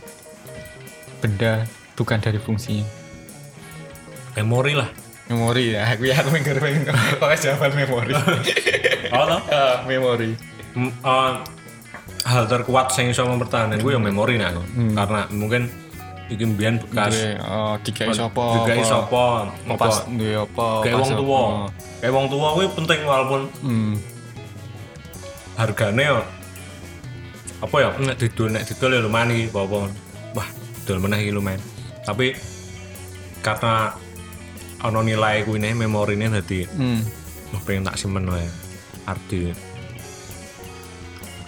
benda 1.24 1.64
bukan 1.96 2.20
dari 2.20 2.36
fungsinya? 2.36 2.84
Memori 4.36 4.76
lah. 4.76 4.90
Memori 5.32 5.72
ya 5.72 5.88
aku 5.88 6.12
ya 6.12 6.20
aku 6.20 6.28
mikir 6.36 6.60
pengen 6.60 6.84
jawaban 7.40 7.72
memori 7.72 8.12
toh? 9.22 9.40
Ah, 9.50 9.74
memori. 9.86 10.30
Eh, 10.74 11.32
hal 12.24 12.44
terkuat 12.48 12.88
yang 12.96 13.12
bisa 13.12 13.22
mempertahankan 13.28 13.78
gue 13.84 13.92
ya 13.92 14.00
memori 14.00 14.40
nah 14.40 14.48
aku. 14.48 14.64
karena 14.96 15.20
mungkin 15.28 15.62
iki 16.32 16.44
mbiyen 16.48 16.80
bekas 16.80 17.36
oh, 17.44 17.76
dikai 17.84 18.08
sapa 18.16 18.64
juga 18.64 18.72
apa. 18.72 18.84
sapa 18.88 19.24
pas 19.76 19.96
apa? 20.00 20.08
duwe 20.08 20.32
apa 20.40 20.68
kayak 20.80 20.96
wong 20.96 21.12
tua 21.20 21.42
kayak 22.00 22.12
wong 22.16 22.26
tua 22.32 22.48
kuwi 22.56 22.66
penting 22.72 23.00
walaupun 23.04 23.40
hmm. 23.60 23.94
harganya 25.60 26.02
ya 26.02 26.16
apa 27.60 27.76
ya 27.76 27.90
nek 28.00 28.16
didol 28.16 28.48
nek 28.48 28.64
didol 28.64 28.90
ya 28.96 29.00
lumayan 29.04 29.36
iki 29.36 29.52
apa 29.52 29.60
apa 29.68 29.78
wah 30.32 30.48
dol 30.84 31.00
meneh 31.00 31.18
iki 31.24 31.32
lumayan. 31.32 31.60
Tapi 32.04 32.36
karena 33.40 33.96
ono 34.84 35.00
nilai 35.00 35.44
kuwi 35.44 35.60
nih 35.60 35.72
memorine 35.72 36.28
dadi 36.28 36.64
hmm. 36.64 37.00
wah 37.52 37.62
pengen 37.64 37.88
tak 37.88 37.96
simpen 38.00 38.28
wae 38.28 38.63
arti 39.04 39.52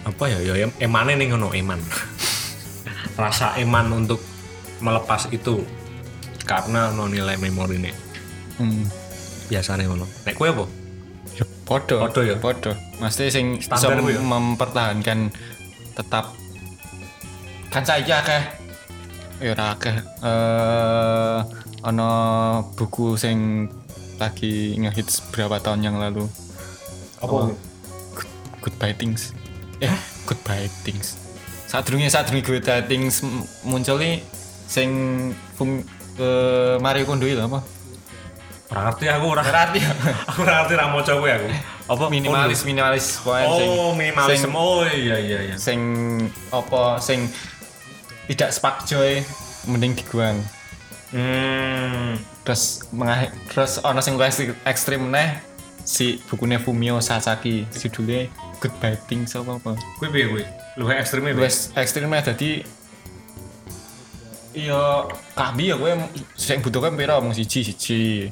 apa 0.06 0.24
ya? 0.30 0.38
Ya 0.40 0.54
em- 0.68 0.76
emane 0.78 1.18
nih 1.18 1.34
ngono 1.34 1.50
eman. 1.50 1.82
Rasa 3.20 3.56
eman 3.58 3.90
untuk 3.90 4.20
melepas 4.80 5.26
itu 5.32 5.64
karena 6.46 6.94
no 6.94 7.10
nilai 7.10 7.34
memori 7.40 7.80
nih 7.82 7.94
hmm. 8.60 8.84
biasanya 9.50 9.88
ngono. 9.90 10.06
Nek 10.24 10.34
kue 10.36 10.48
apa? 10.52 10.64
Ya 11.36 11.44
podo 11.66 11.96
Podo 12.06 12.20
ya? 12.22 12.36
podo 12.38 12.72
mesti 13.02 13.28
sing 13.28 13.60
bisa 13.60 13.76
Standar 13.76 14.00
ya? 14.06 14.22
mempertahankan 14.22 15.32
tetap 15.96 16.32
kan 17.68 17.82
saya 17.84 18.22
akeh. 18.22 18.42
Ya 19.42 19.52
akeh. 19.56 19.96
Eh 20.24 21.38
ana 21.84 22.10
buku 22.78 23.20
sing 23.20 23.68
lagi 24.16 24.80
ngehits 24.80 25.20
berapa 25.28 25.60
tahun 25.60 25.84
yang 25.84 25.96
lalu 26.00 26.24
apa? 27.20 27.52
Good, 28.16 28.28
Goodbye 28.62 28.94
Things. 28.96 29.32
Eh 29.80 29.92
Goodbye 30.24 30.68
Things. 30.82 31.16
Saat 31.66 31.88
durungnya 31.88 32.10
Goodbye 32.10 32.84
Things 32.86 33.24
muncul 33.64 33.96
nih 34.00 34.22
sing 34.66 34.90
fung 35.54 35.84
eh, 36.18 36.76
Mario 36.82 37.06
Kondo 37.06 37.24
itu 37.28 37.38
apa? 37.38 37.62
Ora 38.66 38.90
ngerti 38.90 39.04
aku 39.06 39.26
ora. 39.30 39.42
Berarti 39.46 39.78
aku 40.32 40.38
ora 40.42 40.54
ngerti 40.64 40.74
ra 40.74 40.86
maca 40.90 41.12
kowe 41.14 41.30
aku. 41.30 41.48
Apa? 41.86 42.04
Minimalis 42.10 42.66
minimalis 42.66 43.22
pokoknya 43.22 43.46
sing- 43.46 43.70
oh 43.78 43.90
minimalisme 43.94 44.50
sing- 44.50 44.58
oh 44.58 44.82
iya 44.82 45.16
iya 45.22 45.38
iya. 45.52 45.54
sing 45.54 45.78
apa? 46.50 46.98
Sing 46.98 47.30
tidak 48.26 48.50
spark 48.50 48.82
joy 48.90 49.22
mending 49.70 49.94
diguang 49.94 50.38
hmm. 51.14 52.18
Terus 52.46 52.86
mengakhir 52.94 53.34
terus 53.50 53.78
ono 53.82 53.98
sing 54.02 54.18
ekstrim 54.66 55.10
neh 55.10 55.38
si 55.86 56.18
bukunya 56.26 56.58
Fumio 56.58 56.98
Sasaki 56.98 57.62
judulnya 57.70 58.26
Goodbye 58.58 58.98
Things 59.06 59.38
apa 59.38 59.62
apa. 59.62 59.72
Kue 60.02 60.10
piye 60.10 60.26
kue 60.26 60.42
luwih 60.74 60.98
ekstreme 60.98 61.30
piye? 61.30 61.46
luwih 61.46 61.78
ekstrim 61.78 62.10
neh 62.10 62.20
dadi 62.20 62.50
iya 64.56 65.06
kabi 65.38 65.70
ya 65.70 65.76
gue 65.78 65.92
sing 66.34 66.58
butuh 66.60 66.82
kan 66.82 66.98
pira? 66.98 67.22
Mung 67.22 67.32
siji 67.32 67.62
siji. 67.62 68.28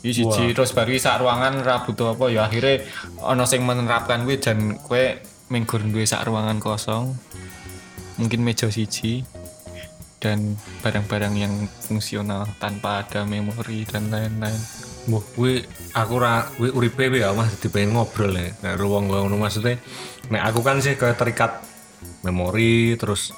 Iya 0.00 0.12
siji 0.16 0.56
terus 0.56 0.72
baru 0.72 0.96
sak 0.96 1.20
ruangan 1.20 1.60
ra 1.60 1.84
butuh 1.84 2.16
apa 2.16 2.32
ya 2.32 2.48
akhirnya 2.48 2.88
ono 3.20 3.44
sing 3.44 3.68
menerapkan 3.68 4.24
gue 4.24 4.40
dan 4.40 4.80
gue 4.80 5.20
minggur 5.52 5.84
duwe 5.84 6.08
sak 6.08 6.24
ruangan 6.24 6.56
kosong 6.56 7.12
mungkin 8.16 8.40
meja 8.42 8.66
siji 8.72 9.22
dan 10.18 10.58
barang-barang 10.82 11.34
yang 11.38 11.54
fungsional 11.82 12.46
tanpa 12.58 13.06
ada 13.06 13.22
memori 13.22 13.86
dan 13.86 14.10
lain-lain 14.10 14.58
Wah, 15.08 15.24
gue 15.24 15.64
aku 15.96 16.14
ra 16.20 16.44
gue 16.60 16.68
uripe 16.68 17.08
ya 17.08 17.32
Mas 17.32 17.56
dadi 17.56 17.72
pengen 17.72 17.96
ngobrol 17.96 18.36
ya. 18.36 18.52
Nah, 18.60 18.76
ruang 18.76 19.08
ngono 19.08 19.40
maksudnya 19.40 19.80
nek 20.28 20.42
aku 20.52 20.60
kan 20.60 20.84
sih 20.84 21.00
kayak 21.00 21.16
terikat 21.16 21.64
memori 22.20 22.92
terus 23.00 23.32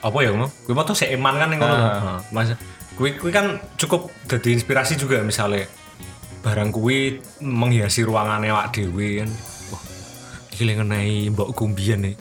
apa 0.00 0.16
ya 0.24 0.32
ngono? 0.32 0.48
Gue 0.64 0.72
mau 0.72 0.88
tuh 0.88 0.96
seiman 0.96 1.36
kan 1.36 1.52
yang 1.52 1.60
ngono. 1.60 1.76
Nah, 1.76 2.20
Mas 2.32 2.56
gue 2.96 3.08
gue 3.20 3.32
kan 3.32 3.60
cukup 3.76 4.08
jadi 4.24 4.56
inspirasi 4.56 4.96
juga 4.96 5.20
misalnya 5.20 5.68
barang 6.40 6.72
kuwi 6.72 7.20
menghiasi 7.44 8.08
ruangannya 8.08 8.48
awak 8.48 8.72
dhewe 8.72 9.20
kan. 9.20 9.30
Wah, 9.68 9.82
iki 10.56 10.64
ngenai 10.64 11.28
mbok 11.36 11.52
kumbian 11.52 12.00
nih. 12.00 12.16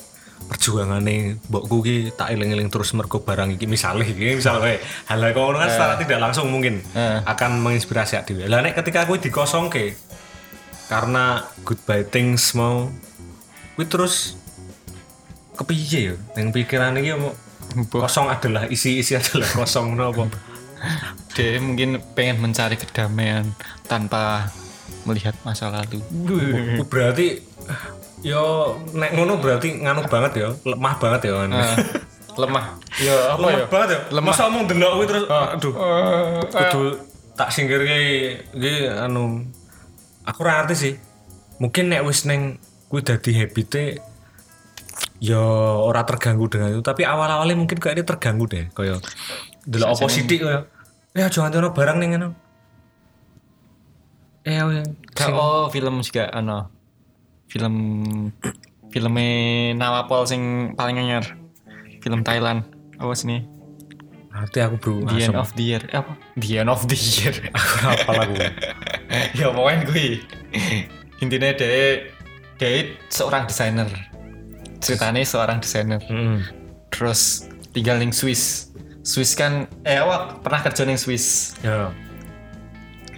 Perjuangane 0.45 1.41
mbokku 1.49 1.81
ki 1.81 1.95
tak 2.13 2.29
eling-eling 2.37 2.69
terus 2.69 2.93
mergo 2.93 3.21
barang 3.21 3.57
iki. 3.57 3.65
Misalnya 3.65 4.05
iki 4.05 4.37
misalnya 4.37 4.77
hal 5.09 5.19
hal 5.21 5.31
ngono 5.33 5.57
kan 5.57 5.69
secara 5.69 5.93
tidak 5.97 6.19
langsung 6.21 6.47
mungkin 6.53 6.85
Eh. 6.93 7.19
akan 7.25 7.61
menginspirasi 7.65 8.21
dhewe. 8.23 8.45
Lah 8.45 8.61
nek 8.61 8.77
ketika 8.77 9.09
aku 9.09 9.17
dikosongke 9.17 9.97
karena 10.85 11.41
goodbye 11.65 12.05
things 12.05 12.53
mau 12.53 12.93
kuwi 13.73 13.89
terus 13.89 14.37
kepiye 15.57 16.13
ya? 16.13 16.15
Yang 16.37 16.47
pikiran 16.61 16.93
iki 17.01 17.17
mau 17.17 17.33
kosong 17.89 18.29
adalah 18.29 18.69
isi-isi 18.69 19.17
adalah 19.17 19.49
kosong 19.59 19.97
apa? 19.97 20.29
Dia 21.33 21.57
mungkin 21.59 21.97
pengen 22.13 22.39
mencari 22.39 22.77
kedamaian 22.77 23.49
tanpa 23.89 24.53
melihat 25.03 25.33
masa 25.41 25.73
lalu. 25.73 25.99
Berarti 26.85 27.41
yo 28.25 28.73
nek 28.97 29.13
ngono 29.13 29.37
berarti 29.37 29.85
nganu 29.85 30.09
banget 30.09 30.31
ya 30.41 30.49
lemah 30.65 30.93
banget 30.97 31.29
ya 31.29 31.33
kan 31.45 31.49
Eh, 31.53 31.75
lemah. 32.35 32.65
Ya 32.99 33.15
apa 33.37 33.45
ya 33.47 33.55
lemah 33.61 33.69
banget 33.69 33.89
ya? 33.93 33.99
Lemah. 34.11 34.33
masa 34.33 34.49
omong 34.49 34.65
delok 34.65 34.91
kuwi 34.97 35.05
terus 35.07 35.23
aduh 35.29 35.73
Eh, 35.77 36.41
kudu 36.51 36.81
tak 37.37 37.53
singkirke 37.53 37.99
iki 38.57 38.89
anu 38.89 39.45
aku 40.25 40.41
ora 40.41 40.65
ngerti 40.65 40.75
sih. 40.75 40.93
Mungkin 41.61 41.93
nek 41.93 42.01
wis 42.03 42.25
neng 42.25 42.57
kuwi 42.89 43.05
dadi 43.05 43.31
habite 43.37 44.01
ya 45.21 45.39
ora 45.79 46.01
terganggu 46.03 46.49
dengan 46.49 46.73
itu. 46.75 46.81
Tapi 46.81 47.05
awal-awalnya 47.05 47.55
mungkin 47.55 47.77
kayaknya 47.77 48.03
terganggu 48.03 48.49
deh 48.49 48.67
kaya 48.73 48.97
delok 49.63 49.95
apa 49.95 50.05
sithik 50.09 50.43
kaya 50.43 50.59
ya 51.15 51.31
jangan 51.31 51.61
ono 51.63 51.69
barang 51.71 51.97
ning 51.97 52.09
ngono 52.19 52.29
eh 54.45 54.61
ya 54.61 54.83
Kak, 55.15 55.31
oh 55.33 55.65
film 55.73 56.03
juga 56.05 56.29
ano 56.29 56.69
film 57.51 57.75
filmnya 58.89 59.29
Nawapol 59.75 60.25
sing 60.27 60.73
paling 60.77 60.99
anyar. 60.99 61.25
Film 61.99 62.21
Thailand. 62.21 62.65
Apa 62.95 63.11
sih 63.11 63.27
nih 63.27 63.55
nanti 64.35 64.59
aku 64.59 64.75
bro 64.75 64.95
The 65.07 65.31
End 65.31 65.39
of 65.39 65.55
the 65.55 65.63
Year. 65.63 65.83
Eh, 65.87 65.97
apa? 66.03 66.11
The 66.35 66.49
End 66.59 66.67
of 66.67 66.83
the 66.91 66.99
Year. 66.99 67.35
Apa 67.87 68.11
lagu 68.11 68.35
ya 69.39 69.47
pokoknya 69.55 69.87
gue 69.87 70.19
intinya 71.23 71.55
dia 71.55 72.03
dia 72.59 72.69
seorang 73.07 73.47
desainer. 73.47 73.87
Ceritanya 74.83 75.23
seorang 75.23 75.63
desainer. 75.63 76.03
Hmm. 76.11 76.43
terus 76.91 77.47
tinggal 77.75 77.99
di 77.99 78.07
Swiss. 78.11 78.71
Swiss 79.03 79.35
kan 79.35 79.67
eh 79.83 79.99
awak 79.99 80.43
pernah 80.43 80.63
kerja 80.63 80.83
di 80.83 80.95
Swiss. 80.99 81.55
Ya. 81.63 81.91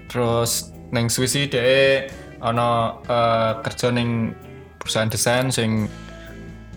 Terus 0.10 0.74
neng 0.94 1.10
Swiss 1.10 1.34
sih 1.34 1.50
dia 1.50 2.06
ono 2.42 3.02
eh, 3.06 3.52
kerja 3.66 3.90
neng 3.94 4.34
perusahaan 4.78 5.10
desain 5.10 5.50
sing 5.50 5.90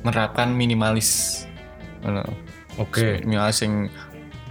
menerapkan 0.02 0.52
minimalis. 0.56 1.42
Oke. 2.80 3.20
Minimalis 3.24 3.60
sing 3.60 3.92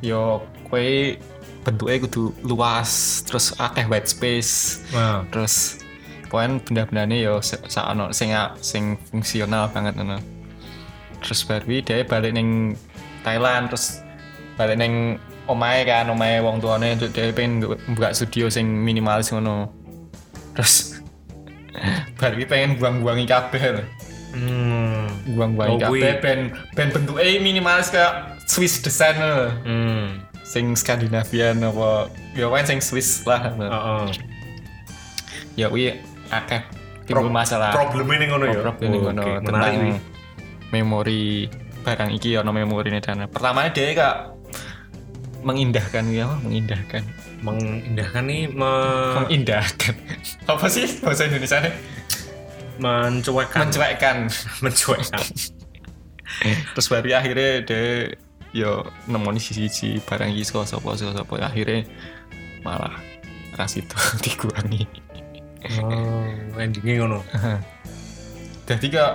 yo 0.05 0.45
kue 0.69 1.17
bentuknya 1.65 2.05
kudu 2.07 2.31
luas 2.45 3.21
terus 3.25 3.51
akeh 3.57 3.89
white 3.89 4.07
space. 4.07 4.83
Nah. 4.93 5.25
Terus 5.33 5.81
pokoknya 6.29 6.61
benda-bendanya 6.61 7.17
yo 7.17 7.33
sa 7.41 7.57
sa- 7.67 7.89
ono 7.89 8.13
sing 8.13 8.31
sing 8.61 8.95
fungsional 9.09 9.67
banget 9.73 9.97
ono. 9.97 10.21
Terus 11.19 11.43
baru 11.43 11.81
dia 11.83 12.05
balik 12.05 12.31
neng 12.37 12.77
Thailand 13.25 13.73
terus 13.73 13.99
balik 14.55 14.79
neng 14.79 15.19
omae 15.49 15.83
kan 15.83 16.07
omae 16.07 16.39
wong 16.39 16.61
tuane 16.61 16.95
dia 16.95 17.33
pengen 17.33 17.65
buka 17.97 18.13
studio 18.13 18.47
sing 18.47 18.69
minimalis 18.69 19.33
ngono. 19.33 19.73
Terus 20.55 20.88
baru 22.19 22.35
pengen 22.45 22.75
buang-buangi 22.75 23.25
kabeh 23.25 23.61
hmm. 24.35 25.33
buang-buangi 25.39 25.75
Oh, 25.75 25.79
kabeh 25.87 26.19
ben 26.19 26.39
ben 26.75 26.87
bentuknya 26.91 27.39
minimalis 27.39 27.89
kayak 27.89 28.35
Swiss 28.43 28.83
design 28.83 29.15
hmm. 29.63 30.19
sing 30.43 30.75
Skandinavian 30.75 31.63
apa 31.63 32.11
ya 32.35 32.51
kan 32.51 32.65
sing 32.67 32.83
Swiss 32.83 33.23
lah. 33.23 33.53
Heeh. 33.55 34.05
ya 35.55 35.71
kuwi 35.71 35.95
akeh. 36.29 36.61
Timbul 37.05 37.33
masalah. 37.33 37.73
Problemnya 37.73 38.21
nih 38.21 38.27
ngono 38.29 38.45
ya? 38.45 38.61
Problem 38.61 38.89
ini 38.89 38.97
ngono 39.01 39.21
tentang 39.41 39.55
menarik 39.57 39.77
nih. 39.81 39.97
Memori 40.69 41.23
barang 41.81 42.09
iki 42.13 42.37
ono 42.37 42.51
memori 42.53 42.93
nih 42.93 43.01
dana. 43.01 43.25
Pertamanya 43.25 43.69
dia 43.73 43.93
kak 43.97 44.15
mengindahkan 45.41 46.03
ya 46.11 46.27
apa? 46.29 46.35
Mengindahkan. 46.45 47.01
Mengindahkan 47.39 48.23
nih 48.27 48.41
me- 48.51 49.15
mengindahkan. 49.25 49.93
Apa 50.45 50.65
sih 50.69 50.85
bahasa 51.01 51.25
Indonesia 51.25 51.63
nya 51.65 51.71
mencuekkan. 52.79 53.69
Mencuekkan. 53.69 54.17
Mencuekkan. 54.63 55.25
Terus 56.73 56.87
baru 56.87 57.07
akhirnya 57.17 57.49
dia 57.65 58.15
yo 58.49 58.81
nemoni 59.05 59.37
sisi 59.37 59.69
sisi 59.69 59.89
barang 60.01 60.33
iki 60.33 60.47
sapa 60.47 60.65
sapa 60.65 60.95
sapa. 60.95 61.33
Akhirnya 61.43 61.85
malah 62.65 62.95
ras 63.55 63.75
itu 63.77 63.97
dikurangi. 64.25 64.87
Oh 65.83 66.57
endingnya 66.57 67.03
ngono. 67.03 67.19
Jadi 68.65 68.85
kok 68.93 69.13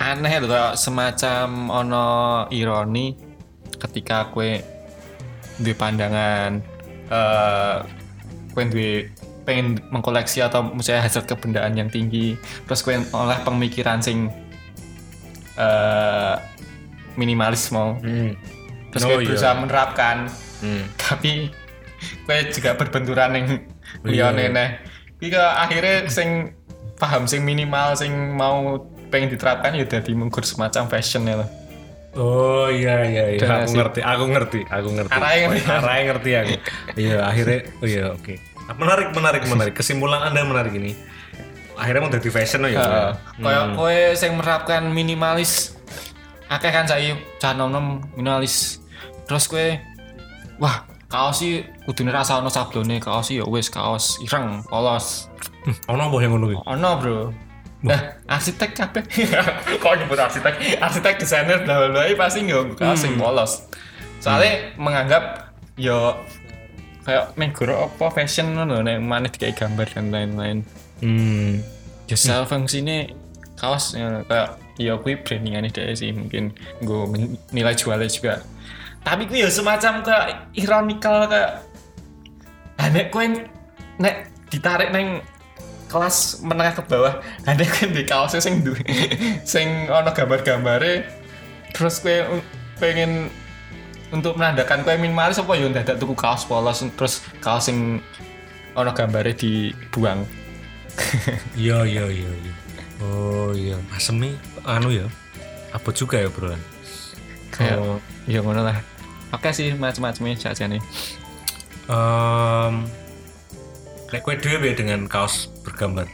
aneh 0.00 0.32
loh 0.42 0.48
kayak 0.50 0.74
semacam 0.74 1.46
ono 1.70 2.06
ironi 2.50 3.14
ketika 3.78 4.32
kue 4.32 4.58
duwe 5.60 5.74
pandangan 5.76 6.58
eh 7.12 7.78
kue 8.50 8.62
duwe 8.70 8.90
pengen 9.44 9.76
mengkoleksi 9.92 10.40
atau 10.40 10.72
misalnya 10.72 11.04
hasil 11.04 11.28
kebendaan 11.28 11.76
yang 11.76 11.88
tinggi 11.88 12.34
terus 12.64 12.80
kue 12.80 12.96
oleh 12.96 13.38
pemikiran 13.44 14.00
sing 14.00 14.32
eh 15.54 16.34
minimalis 17.14 17.70
mau 17.70 17.94
hmm. 18.00 18.32
terus 18.90 19.02
Oh, 19.04 19.08
kue 19.14 19.22
iya. 19.22 19.26
berusaha 19.30 19.54
menerapkan 19.54 20.16
Hmm. 20.64 20.88
tapi 20.96 21.52
kue 22.24 22.38
juga 22.48 22.72
berbenturan 22.74 23.36
yang 23.36 23.46
Iya. 24.02 24.32
liyane 24.32 24.44
neh 24.50 24.68
iki 25.20 25.28
kok 25.30 25.44
akhirnya 25.60 26.08
sing 26.08 26.56
paham 26.96 27.28
sing 27.28 27.44
minimal 27.44 27.94
sing 27.94 28.10
mau 28.32 28.80
pengen 29.12 29.30
diterapkan 29.30 29.76
ya 29.76 29.86
jadi 29.86 30.10
mengkur 30.16 30.42
semacam 30.42 30.90
fashion 30.90 31.22
ya 31.22 31.38
loh. 31.38 31.50
Oh 32.14 32.66
iya 32.70 33.02
iya 33.06 33.24
iya. 33.34 33.62
Aku 33.62 33.74
ngerti, 33.74 34.00
aku 34.02 34.24
ngerti, 34.30 34.60
aku 34.70 34.88
ngerti. 34.94 35.14
Arahnya 35.14 35.46
ngerti. 35.50 35.66
Arahnya 35.70 36.04
ngerti 36.10 36.30
aku. 36.34 36.54
Iya, 36.94 37.16
akhirnya 37.26 37.58
oh 37.82 37.86
iya 37.86 38.04
oke. 38.14 38.34
Menarik, 38.72 39.12
menarik, 39.12 39.42
menarik. 39.44 39.74
Kesimpulan 39.76 40.24
Anda 40.24 40.40
menarik 40.40 40.72
ini. 40.72 40.96
Akhirnya 41.74 42.00
mau 42.06 42.10
jadi 42.10 42.30
fashion 42.30 42.64
oh 42.64 42.70
ya. 42.70 42.80
Heeh. 42.80 43.10
Hmm. 43.36 43.44
Kaya 43.44 43.60
kowe 43.74 43.98
sing 44.14 44.30
menerapkan 44.38 44.82
minimalis 44.94 45.74
akeh 46.46 46.70
kan 46.70 46.86
saya 46.86 47.18
cah 47.42 47.52
nom 47.52 48.00
minimalis. 48.14 48.78
Terus 49.26 49.50
kowe 49.50 49.66
wah, 50.62 50.86
kaos 51.10 51.42
sih 51.42 51.66
kudune 51.82 52.14
rasa 52.14 52.38
ono 52.38 52.48
sablone, 52.48 53.02
kaos 53.02 53.28
sih 53.28 53.42
ya 53.42 53.44
wis 53.44 53.68
kaos 53.68 54.22
ireng, 54.22 54.62
polos. 54.70 55.26
Ono 55.90 56.02
apa 56.08 56.16
yang 56.22 56.36
ngono 56.36 56.46
kuwi? 56.52 56.56
Ono, 56.62 56.90
Bro. 57.00 57.18
Nah, 57.84 58.00
arsitek 58.30 58.70
kabeh. 58.72 59.04
Kok 59.82 59.92
nyebut 59.98 60.16
arsitek? 60.16 60.80
Arsitek 60.80 61.20
desainer 61.20 61.60
bla 61.68 61.84
bla 61.84 61.88
bla 61.92 62.02
pasti 62.16 62.46
nggak 62.46 62.80
kaos 62.80 63.02
sing 63.02 63.18
polos. 63.18 63.66
Soalnya 64.22 64.72
menganggap 64.80 65.52
yo 65.76 66.16
kayak 67.04 67.36
megoro 67.36 67.86
apa 67.86 68.10
fashion 68.10 68.56
ngono 68.56 68.80
nek 68.80 68.98
maneh 69.04 69.30
dikai 69.30 69.52
gambar 69.52 69.86
dan 69.92 70.08
lain-lain. 70.10 70.58
Hmm. 71.04 71.60
ya 72.08 72.16
secara 72.16 72.44
fungsinya 72.48 73.08
kaos 73.56 73.96
ya, 73.96 74.24
kayak 74.28 74.60
ya 74.76 74.94
kui 74.98 75.14
brandingannya 75.20 75.70
dia 75.70 75.94
sih 75.94 76.10
mungkin 76.10 76.52
gue 76.82 77.02
nilai 77.54 77.74
jualnya 77.78 78.10
juga 78.10 78.42
tapi 79.04 79.28
gue 79.28 79.44
ya 79.44 79.50
semacam 79.52 80.00
kayak 80.02 80.52
ironikal 80.56 81.28
kayak 81.28 81.62
ah, 82.80 82.88
nek 82.90 83.12
gue 83.12 83.24
nek 84.00 84.28
ditarik 84.50 84.90
neng 84.90 85.22
kelas 85.86 86.42
menengah 86.42 86.74
ke 86.74 86.82
bawah 86.90 87.22
ada 87.46 87.62
gue 87.62 87.86
di 87.94 88.02
kaosnya 88.02 88.42
sing 88.42 88.66
du 88.66 88.74
sing 89.52 89.86
ono 89.86 90.10
gambar-gambare 90.10 91.06
terus 91.70 92.02
un- 92.02 92.44
pengen 92.82 93.30
untuk 94.14 94.38
menandakan 94.38 94.86
gue 94.86 94.94
minimalis 94.94 95.42
apa 95.42 95.58
ya 95.58 95.66
dadak 95.68 95.98
tuku 95.98 96.14
kaos 96.14 96.46
polos 96.46 96.86
terus 96.94 97.26
kaos 97.42 97.66
sing 97.66 97.98
ono 98.78 98.90
gambarnya 98.94 99.34
dibuang 99.34 100.22
Iya 101.58 101.82
iya 101.82 102.06
iya 102.06 102.30
iya. 102.30 102.54
Oh 103.02 103.50
iya, 103.50 103.74
asemi 103.90 104.38
anu 104.62 104.94
ya. 104.94 105.10
Apa 105.74 105.90
juga 105.90 106.22
ya, 106.22 106.30
Bro? 106.30 106.54
kayak 107.54 107.78
Oh. 107.78 107.98
ya 108.26 108.42
ngono 108.42 108.66
lah 108.66 108.82
oke 109.30 109.48
sih 109.54 109.70
macam-macamnya 109.78 110.34
saja 110.34 110.66
nih 110.66 110.82
Em 111.86 112.90
Nek 114.10 114.22
kue 114.22 114.38
dhewe 114.38 114.70
dengan 114.78 115.10
kaos 115.10 115.50
bergambar. 115.66 116.06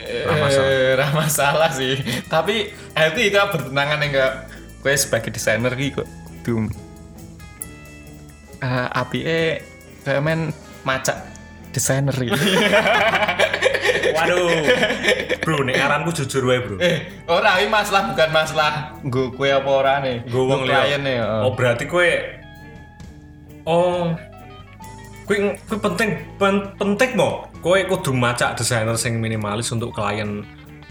Ra 0.00 0.34
masalah. 0.40 0.68
eh 1.04 1.12
masalah 1.12 1.70
sih 1.72 2.00
tapi 2.28 2.72
happy 2.96 3.28
kak 3.28 3.52
bertentangan 3.52 4.00
enggak 4.00 4.32
gue 4.80 4.92
sebagai 4.96 5.32
desainer 5.32 5.72
gitu 5.76 6.04
tuh 6.44 6.68
uh, 8.60 8.88
api 8.92 9.18
eh 9.24 9.50
kayak 10.04 10.20
main 10.20 10.52
macak 10.84 11.16
desainer 11.72 12.12
gitu 12.14 12.36
Waduh. 14.14 14.46
Bro, 15.42 15.66
nek 15.66 15.74
aranku 15.76 16.14
jujur 16.14 16.46
wae, 16.46 16.62
Bro. 16.62 16.78
eh 16.78 17.02
ora 17.26 17.58
ini 17.58 17.66
masalah 17.66 18.14
bukan 18.14 18.30
masalah 18.30 18.72
gue 19.02 19.26
kue 19.34 19.50
apa 19.50 19.66
ora 19.70 19.94
nih 20.00 20.22
Gue 20.28 20.44
wong 20.44 20.64
klien 20.64 21.02
nih 21.02 21.18
Oh, 21.20 21.52
berarti 21.52 21.84
kue 21.84 22.10
Oh. 23.64 24.12
Kue 25.24 25.56
kue 25.64 25.78
penting 25.80 26.20
pen, 26.36 26.76
penting 26.76 27.16
mo. 27.16 27.48
Kue 27.64 27.88
kudu 27.88 28.12
macak 28.12 28.60
desainer 28.60 28.92
sing 28.94 29.16
minimalis 29.16 29.72
untuk 29.72 29.96
klien. 29.96 30.44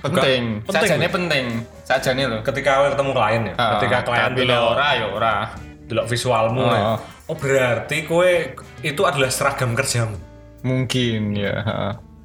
Penting 0.03 0.41
penting. 0.61 0.83
sajane 0.83 1.07
penting 1.07 1.45
sajane 1.83 2.23
loh 2.27 2.39
Ketika 2.43 2.71
kowe 2.75 2.89
ketemu 2.91 3.11
klien 3.11 3.41
ya. 3.47 3.53
Ah, 3.55 3.69
Ketika 3.79 3.97
klien 4.03 4.31
delok 4.35 4.75
ora 4.75 4.87
ya 4.93 5.05
ora 5.07 5.35
delok 5.87 6.05
visualmu 6.05 6.59
Oh. 6.59 6.69
ya. 6.69 6.83
Oh, 7.23 7.35
berarti 7.35 8.03
kue 8.03 8.51
itu 8.81 9.01
adalah 9.01 9.31
seragam 9.31 9.71
kerjamu. 9.73 10.19
mungkin 10.59 11.35
ya. 11.35 11.63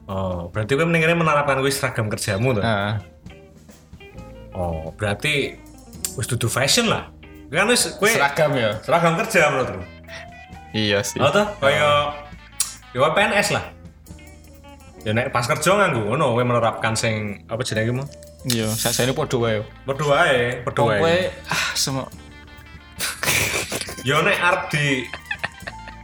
Oh, 0.06 0.50
berarti 0.50 0.74
kowe 0.74 0.82
mendingan 0.82 1.14
menerapkan 1.14 1.58
kuwi 1.58 1.70
seragam 1.70 2.06
kerjamu 2.06 2.54
tuh. 2.54 2.62
Nah, 2.62 2.98
Oh, 4.50 4.90
berarti 4.92 5.54
wis 6.14 6.26
dudu 6.26 6.50
fashion 6.50 6.90
lah. 6.90 7.14
Kan 7.46 7.70
wis 7.70 7.94
kowe 7.94 8.10
seragam 8.10 8.58
ya 8.58 8.74
seragam 8.82 9.14
kerja 9.16 9.48
menurutku. 9.48 9.80
iya 10.70 11.00
sih 11.00 11.16
Oh 11.16 11.30
tuh, 11.30 11.46
kaya 11.58 12.12
ya 12.90 13.08
PNS 13.08 13.54
lah. 13.54 13.64
Ya 15.06 15.14
nek 15.14 15.30
pas 15.30 15.46
kerja 15.46 15.78
nganggo 15.78 16.10
ngono 16.10 16.34
kowe 16.34 16.44
menerapkan 16.44 16.92
sing 16.98 17.42
apa 17.46 17.62
jenenge 17.62 17.92
mau? 17.94 18.06
iya 18.46 18.70
sajane 18.70 19.10
padha 19.14 19.36
wae 19.38 19.58
Padha 19.86 20.04
wae, 20.06 20.38
padha 20.62 20.80
Wong 20.82 20.90
kowe 20.94 21.06
wae. 21.06 21.26
ah 21.50 21.66
semua 21.74 22.06
Ya 24.06 24.22
nek 24.22 24.38
arep 24.38 24.62
di 24.72 24.86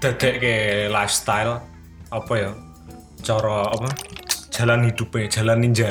dadekke 0.02 0.54
lifestyle 0.90 1.62
apa 2.10 2.32
ya? 2.36 2.50
Cara 3.24 3.70
apa? 3.72 3.88
Jalan 4.52 4.86
hidupnya, 4.86 5.26
jalan 5.30 5.58
ninja. 5.64 5.90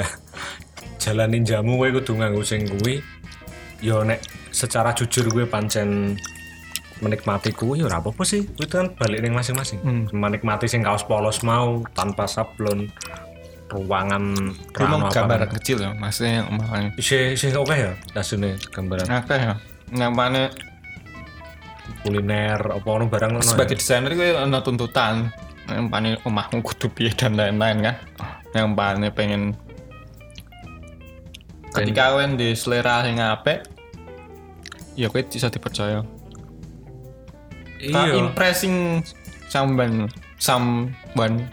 Jalan 1.01 1.31
ninjamu 1.33 1.75
kowe 1.79 1.89
kudu 1.89 2.13
nganggo 2.21 2.43
sing 2.45 2.63
kuwi. 2.69 3.01
Ya 3.81 3.99
nek 4.05 4.21
secara 4.53 4.93
jujur 4.93 5.27
gue 5.27 5.43
pancen 5.49 6.15
menikmati 7.01 7.55
kuwi 7.55 7.81
ya 7.81 7.89
ora 7.89 8.03
apa-apa 8.03 8.21
sih. 8.27 8.45
Kuwi 8.45 8.67
kan 8.69 8.93
balik 8.93 9.23
ning 9.25 9.33
masing-masing. 9.33 9.79
Hmm. 9.81 10.05
Menikmati 10.13 10.69
sing 10.69 10.85
kaos 10.85 11.07
polos 11.07 11.41
mau 11.41 11.81
tanpa 11.95 12.29
sablon 12.29 12.91
ruangan 13.73 14.23
mau 14.77 15.09
rano 15.09 15.09
apa. 15.09 15.49
kecil 15.57 15.81
ya 15.81 15.91
maksudnya 15.97 16.45
yang 16.45 16.47
kemarin 16.53 16.85
Isi 16.93 17.33
isi 17.33 17.49
oke 17.57 17.73
ya 17.73 17.91
dasune 18.13 18.61
gambaran 18.69 19.09
apa 19.09 19.33
ya 19.33 19.53
yang 19.93 20.13
mana 20.13 20.53
kuliner 22.05 22.59
apa 22.59 22.87
ono 22.87 23.09
barang 23.09 23.39
ono. 23.39 23.41
ya? 23.41 23.49
sebagai 23.49 23.75
desainer 23.81 24.13
gue 24.13 24.37
ada 24.37 24.59
tuntutan 24.61 25.33
yang 25.65 25.87
paling 25.87 26.19
omahmu 26.27 26.59
kudu 26.61 26.91
piye 26.91 27.11
dan 27.15 27.33
lain-lain 27.39 27.81
kan 27.81 27.95
yang 28.53 28.77
paling 28.77 29.09
pengen 29.15 29.57
ketika 31.73 32.13
kau 32.13 32.21
di 32.37 32.53
selera 32.53 33.01
yang 33.07 33.17
apik 33.33 33.65
ya 34.93 35.09
gue 35.09 35.21
bisa 35.25 35.49
dipercaya 35.49 36.05
iya. 37.91 38.15
impressing 38.15 39.03
samban 39.51 40.07
samban 40.39 41.45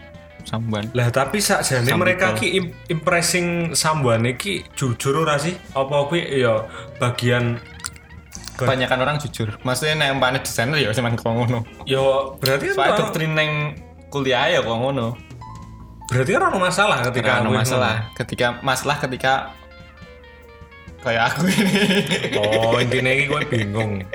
samban 0.43 0.89
Lah 0.97 1.07
tapi 1.13 1.37
sakjane 1.37 1.93
mereka 1.93 2.33
ki 2.33 2.47
im- 2.57 2.73
impressing 2.89 3.77
sambuan 3.77 4.25
iki 4.25 4.65
jujur 4.73 5.21
ora 5.21 5.37
sih? 5.37 5.53
Apa 5.77 6.09
kuwi? 6.09 6.25
Ya 6.41 6.65
bagian 6.97 7.61
kebanyakan 8.57 8.99
orang 9.05 9.15
jujur. 9.21 9.57
Maksudnya 9.61 10.11
yang 10.11 10.17
paling 10.17 10.41
desainer 10.41 10.77
ya 10.81 10.89
cuman 10.93 11.13
kau 11.17 11.33
ngono. 11.33 11.61
Ya 11.85 12.01
berarti 12.41 12.73
soalnya 12.73 12.97
doktrin 12.99 13.33
yang 13.37 13.77
kuliah 14.09 14.49
ya 14.49 14.59
kau 14.65 14.77
ngono. 14.81 15.17
Berarti 16.09 16.31
ono 16.35 16.59
masalah 16.59 16.99
ketika 17.07 17.45
kuwi 17.45 17.55
masalah. 17.55 18.11
ketika 18.17 18.59
masalah 18.59 18.97
ketika 18.99 19.33
kayak 21.01 21.33
aku 21.33 21.47
ini. 21.47 21.73
Ngono. 22.35 22.75
Oh, 22.75 22.77
intinya 22.81 23.11
kowe 23.29 23.43
bingung. 23.47 23.91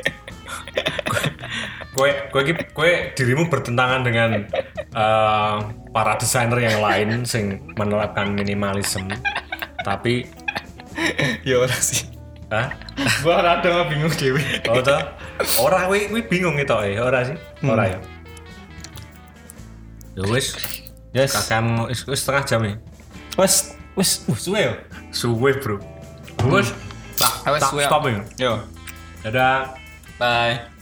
Kowe 1.97 2.13
iki 2.45 2.53
kowe 2.77 2.93
dirimu 3.17 3.49
bertentangan 3.49 4.05
dengan 4.05 4.45
eh, 4.93 5.57
para 5.97 6.13
desainer 6.21 6.61
yang 6.61 6.85
lain 6.85 7.25
sing 7.25 7.73
menerapkan 7.73 8.37
minimalism. 8.37 9.09
Tapi 9.81 10.29
ya 11.49 11.57
ora 11.65 11.73
sih 11.73 12.05
Hah? 12.47 12.71
gua 13.27 13.43
rada 13.43 13.85
bingung 13.91 14.13
dewe 14.15 14.39
Oh 14.71 14.79
toh? 14.79 15.01
Ora 15.59 15.89
kowe 15.89 15.97
kowe 15.99 16.23
bingung 16.29 16.55
itu 16.61 16.77
ya, 16.93 17.01
ora 17.01 17.25
sih? 17.25 17.37
Ora 17.65 17.85
ya. 17.91 17.99
Ya 20.17 20.23
wis, 20.29 20.57
yes 21.13 21.33
kakakmu 21.33 21.89
wis 21.93 22.05
wis 22.09 22.21
setengah 22.25 22.45
jam 22.45 22.61
ya. 22.65 22.75
wes 23.37 23.77
wes 23.97 24.25
uh, 24.29 24.37
suwe 24.37 24.61
yo 24.65 24.73
Suwe, 25.13 25.51
Bro. 25.61 25.77
Wis. 26.49 26.73
Tak 27.17 27.49
Wes, 27.53 27.61
tak 27.65 27.71
suwe. 27.73 27.85
stop 27.89 28.03
ya. 28.05 28.21
yo 28.37 28.53
Dadah. 29.25 29.73
bye 30.21 30.76